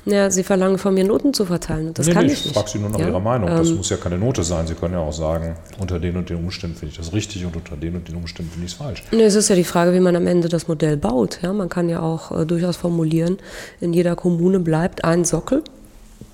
Ja, 0.05 0.31
Sie 0.31 0.43
verlangen 0.43 0.79
von 0.79 0.95
mir 0.95 1.05
Noten 1.05 1.35
zu 1.35 1.47
verteilen. 1.47 1.95
Das 1.95 2.07
nee, 2.07 2.13
kann 2.13 2.27
nee, 2.27 2.33
ich 2.33 2.39
nicht. 2.39 2.47
Ich 2.47 2.53
frage 2.53 2.71
Sie 2.71 2.79
nur 2.79 2.91
nach 2.91 2.99
ja? 2.99 3.09
Ihrer 3.09 3.21
Meinung. 3.21 3.49
Das 3.49 3.69
ähm, 3.69 3.77
muss 3.77 3.91
ja 3.91 3.97
keine 3.97 4.19
Note 4.19 4.43
sein. 4.45 4.67
Sie 4.67 4.75
können 4.75 4.95
ja 4.95 5.01
auch 5.01 5.13
sagen, 5.13 5.57
unter 5.79 6.01
den 6.01 6.17
und 6.17 6.31
den 6.31 6.39
Umständen 6.39 6.77
finde 6.77 6.93
ich 6.93 6.99
das 6.99 7.13
richtig 7.13 7.45
und 7.45 7.57
unter 7.57 7.77
den 7.77 7.97
und 7.97 8.09
den 8.09 8.17
Umständen 8.17 8.51
finde 8.53 8.67
ich 8.67 8.73
es 8.73 8.79
falsch. 8.79 9.03
Nee, 9.13 9.23
es 9.23 9.35
ist 9.35 9.49
ja 9.49 9.57
die 9.57 9.65
Frage, 9.65 9.93
wie 9.93 10.01
man 10.01 10.17
am 10.17 10.27
Ende 10.27 10.49
das 10.49 10.69
Modell 10.69 10.97
baut. 10.97 11.39
Ja, 11.43 11.53
man 11.53 11.69
kann 11.69 11.89
ja 11.89 12.01
auch 12.01 12.33
äh, 12.33 12.47
durchaus 12.47 12.77
formulieren, 12.77 13.39
in 13.81 13.93
jeder 13.93 14.17
Kommune 14.17 14.61
bleibt 14.61 15.05
ein 15.05 15.25
Sockel 15.25 15.63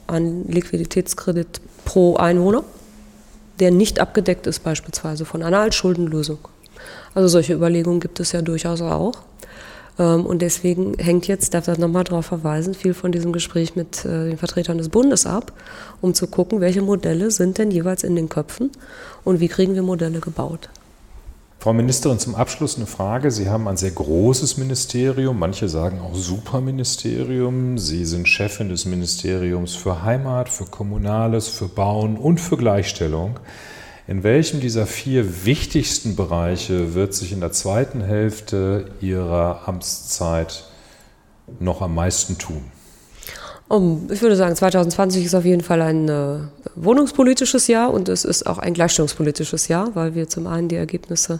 an 0.06 0.44
Liquiditätskredit 0.48 1.60
pro 1.84 2.16
Einwohner, 2.16 2.64
der 3.60 3.70
nicht 3.70 4.00
abgedeckt 4.00 4.46
ist 4.46 4.60
beispielsweise 4.60 5.24
von 5.24 5.42
einer 5.42 5.60
Altschuldenlösung. 5.60 6.38
Also 7.14 7.28
solche 7.28 7.54
Überlegungen 7.54 8.00
gibt 8.00 8.20
es 8.20 8.32
ja 8.32 8.42
durchaus 8.42 8.80
auch. 8.80 9.14
Ähm, 9.98 10.26
und 10.26 10.42
deswegen 10.42 10.94
hängt 10.98 11.26
jetzt, 11.26 11.54
darf 11.54 11.68
ich 11.68 11.78
nochmal 11.78 12.04
darauf 12.04 12.26
verweisen, 12.26 12.74
viel 12.74 12.94
von 12.94 13.12
diesem 13.12 13.32
Gespräch 13.32 13.76
mit 13.76 14.04
äh, 14.04 14.28
den 14.28 14.38
Vertretern 14.38 14.78
des 14.78 14.88
Bundes 14.88 15.26
ab, 15.26 15.52
um 16.00 16.14
zu 16.14 16.26
gucken, 16.26 16.60
welche 16.60 16.82
Modelle 16.82 17.30
sind 17.30 17.58
denn 17.58 17.70
jeweils 17.70 18.02
in 18.02 18.16
den 18.16 18.28
Köpfen 18.28 18.70
und 19.24 19.40
wie 19.40 19.48
kriegen 19.48 19.74
wir 19.74 19.82
Modelle 19.82 20.20
gebaut. 20.20 20.70
Frau 21.62 21.74
Ministerin, 21.74 22.18
zum 22.18 22.34
Abschluss 22.36 22.78
eine 22.78 22.86
Frage. 22.86 23.30
Sie 23.30 23.50
haben 23.50 23.68
ein 23.68 23.76
sehr 23.76 23.90
großes 23.90 24.56
Ministerium, 24.56 25.38
manche 25.38 25.68
sagen 25.68 26.00
auch 26.00 26.14
Superministerium. 26.14 27.76
Sie 27.76 28.06
sind 28.06 28.26
Chefin 28.26 28.70
des 28.70 28.86
Ministeriums 28.86 29.74
für 29.74 30.02
Heimat, 30.02 30.48
für 30.48 30.64
Kommunales, 30.64 31.48
für 31.48 31.68
Bauen 31.68 32.16
und 32.16 32.40
für 32.40 32.56
Gleichstellung. 32.56 33.38
In 34.10 34.24
welchem 34.24 34.58
dieser 34.58 34.88
vier 34.88 35.44
wichtigsten 35.44 36.16
Bereiche 36.16 36.94
wird 36.94 37.14
sich 37.14 37.30
in 37.30 37.38
der 37.38 37.52
zweiten 37.52 38.00
Hälfte 38.00 38.86
Ihrer 39.00 39.68
Amtszeit 39.68 40.64
noch 41.60 41.80
am 41.80 41.94
meisten 41.94 42.36
tun? 42.36 42.64
Um, 43.68 44.08
ich 44.10 44.20
würde 44.20 44.34
sagen, 44.34 44.56
2020 44.56 45.26
ist 45.26 45.36
auf 45.36 45.44
jeden 45.44 45.60
Fall 45.60 45.80
ein 45.80 46.08
äh, 46.08 46.38
wohnungspolitisches 46.74 47.68
Jahr 47.68 47.92
und 47.92 48.08
es 48.08 48.24
ist 48.24 48.48
auch 48.48 48.58
ein 48.58 48.74
gleichstellungspolitisches 48.74 49.68
Jahr, 49.68 49.94
weil 49.94 50.16
wir 50.16 50.28
zum 50.28 50.48
einen 50.48 50.66
die 50.66 50.74
Ergebnisse 50.74 51.38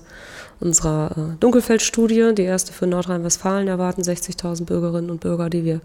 unserer 0.61 1.11
äh, 1.17 1.37
Dunkelfeldstudie, 1.41 2.35
die 2.35 2.43
erste 2.43 2.73
für 2.73 2.87
Nordrhein-Westfalen, 2.87 3.67
erwarten 3.69 4.03
60.000 4.03 4.65
Bürgerinnen 4.65 5.11
und 5.11 5.21
Bürger, 5.21 5.51
die 5.51 5.65
wir 5.65 5.81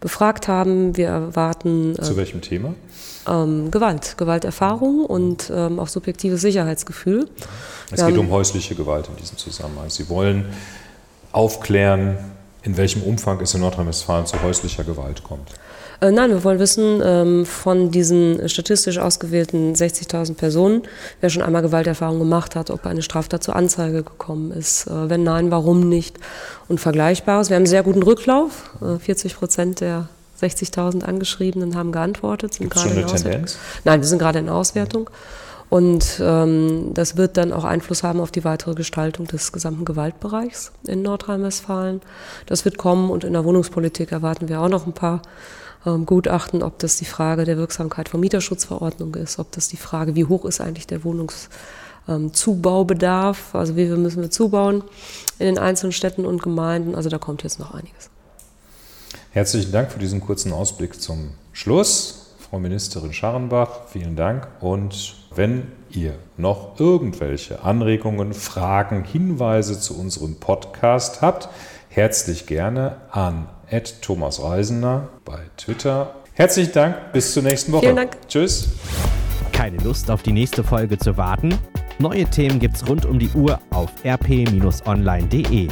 befragt 0.00 0.48
haben. 0.48 0.96
Wir 0.96 1.08
erwarten. 1.08 1.96
Äh, 1.98 2.02
Zu 2.02 2.16
welchem 2.16 2.40
Thema? 2.40 2.74
Ähm, 3.28 3.70
Gewalt, 3.70 4.16
Gewalterfahrung 4.16 5.04
und 5.04 5.50
ähm, 5.54 5.78
auch 5.78 5.88
subjektives 5.88 6.40
Sicherheitsgefühl. 6.40 7.28
Es 7.90 8.04
geht 8.04 8.18
um 8.18 8.30
häusliche 8.30 8.74
Gewalt 8.74 9.08
in 9.08 9.16
diesem 9.16 9.36
Zusammenhang. 9.38 9.90
Sie 9.90 10.08
wollen 10.08 10.46
aufklären, 11.32 12.18
in 12.62 12.76
welchem 12.76 13.02
Umfang 13.02 13.40
es 13.40 13.54
in 13.54 13.60
Nordrhein-Westfalen 13.60 14.26
zu 14.26 14.40
häuslicher 14.42 14.84
Gewalt 14.84 15.22
kommt. 15.24 15.48
Äh, 16.02 16.10
nein, 16.10 16.30
wir 16.30 16.42
wollen 16.42 16.58
wissen 16.58 17.00
ähm, 17.04 17.46
von 17.46 17.92
diesen 17.92 18.48
statistisch 18.48 18.98
ausgewählten 18.98 19.74
60.000 19.74 20.34
Personen, 20.34 20.82
wer 21.20 21.30
schon 21.30 21.42
einmal 21.42 21.62
Gewalterfahrung 21.62 22.18
gemacht 22.18 22.56
hat, 22.56 22.70
ob 22.70 22.84
eine 22.86 23.02
Straftat 23.02 23.44
zur 23.44 23.54
Anzeige 23.54 24.02
gekommen 24.02 24.50
ist. 24.50 24.88
Äh, 24.88 25.08
wenn 25.08 25.22
nein, 25.22 25.52
warum 25.52 25.88
nicht? 25.88 26.18
Und 26.68 26.80
Vergleichbares. 26.80 27.50
Wir 27.50 27.54
haben 27.54 27.60
einen 27.60 27.66
sehr 27.66 27.84
guten 27.84 28.02
Rücklauf. 28.02 28.70
Äh, 28.82 28.98
40 28.98 29.36
Prozent 29.36 29.80
der 29.80 30.08
60.000 30.40 31.04
Angeschriebenen 31.04 31.76
haben 31.76 31.92
geantwortet. 31.92 32.54
Sind 32.54 32.70
gerade 32.70 32.88
schon 32.88 32.98
eine 32.98 33.06
Tendenz? 33.06 33.56
Nein, 33.84 34.00
wir 34.00 34.08
sind 34.08 34.18
gerade 34.18 34.40
in 34.40 34.48
Auswertung. 34.48 35.08
Und 35.70 36.20
ähm, 36.20 36.90
das 36.94 37.16
wird 37.16 37.36
dann 37.36 37.52
auch 37.52 37.64
Einfluss 37.64 38.02
haben 38.02 38.20
auf 38.20 38.32
die 38.32 38.44
weitere 38.44 38.74
Gestaltung 38.74 39.28
des 39.28 39.52
gesamten 39.52 39.84
Gewaltbereichs 39.84 40.72
in 40.84 41.02
Nordrhein-Westfalen. 41.02 42.02
Das 42.46 42.64
wird 42.64 42.76
kommen 42.76 43.08
und 43.08 43.22
in 43.22 43.32
der 43.34 43.44
Wohnungspolitik 43.44 44.10
erwarten 44.10 44.48
wir 44.48 44.60
auch 44.60 44.68
noch 44.68 44.86
ein 44.86 44.92
paar 44.92 45.22
ähm, 45.86 46.06
Gutachten, 46.06 46.62
ob 46.62 46.78
das 46.78 46.96
die 46.96 47.04
Frage 47.04 47.44
der 47.44 47.56
Wirksamkeit 47.56 48.08
von 48.08 48.20
Mieterschutzverordnung 48.20 49.14
ist, 49.16 49.38
ob 49.38 49.52
das 49.52 49.68
die 49.68 49.76
Frage, 49.76 50.14
wie 50.14 50.24
hoch 50.24 50.44
ist 50.44 50.60
eigentlich 50.60 50.86
der 50.86 51.04
Wohnungszubaubedarf, 51.04 53.50
ähm, 53.54 53.60
also 53.60 53.76
wie 53.76 53.86
viel 53.86 53.96
müssen 53.96 54.22
wir 54.22 54.30
zubauen 54.30 54.84
in 55.38 55.46
den 55.46 55.58
einzelnen 55.58 55.92
Städten 55.92 56.26
und 56.26 56.42
Gemeinden. 56.42 56.94
Also 56.94 57.08
da 57.08 57.18
kommt 57.18 57.42
jetzt 57.42 57.58
noch 57.58 57.74
einiges. 57.74 58.10
Herzlichen 59.30 59.72
Dank 59.72 59.90
für 59.90 59.98
diesen 59.98 60.20
kurzen 60.20 60.52
Ausblick 60.52 61.00
zum 61.00 61.30
Schluss. 61.52 62.34
Frau 62.38 62.58
Ministerin 62.58 63.14
Scharrenbach, 63.14 63.86
vielen 63.88 64.14
Dank. 64.14 64.46
Und 64.60 65.14
wenn 65.34 65.72
ihr 65.90 66.14
noch 66.36 66.78
irgendwelche 66.78 67.62
Anregungen, 67.62 68.34
Fragen, 68.34 69.04
Hinweise 69.04 69.80
zu 69.80 69.98
unserem 69.98 70.36
Podcast 70.36 71.22
habt, 71.22 71.48
herzlich 71.88 72.46
gerne 72.46 72.96
an 73.10 73.48
Thomas 74.02 74.42
Reisener 74.42 75.08
bei 75.24 75.40
Twitter. 75.56 76.14
Herzlichen 76.34 76.72
Dank, 76.72 77.12
bis 77.12 77.32
zur 77.32 77.42
nächsten 77.42 77.72
Woche. 77.72 77.82
Vielen 77.82 77.96
Dank. 77.96 78.16
Tschüss. 78.28 78.68
Keine 79.52 79.78
Lust 79.78 80.10
auf 80.10 80.22
die 80.22 80.32
nächste 80.32 80.62
Folge 80.62 80.98
zu 80.98 81.16
warten? 81.16 81.58
Neue 81.98 82.24
Themen 82.26 82.58
gibt's 82.58 82.86
rund 82.86 83.06
um 83.06 83.18
die 83.18 83.30
Uhr 83.30 83.60
auf 83.70 83.90
rp-online.de. 84.04 85.68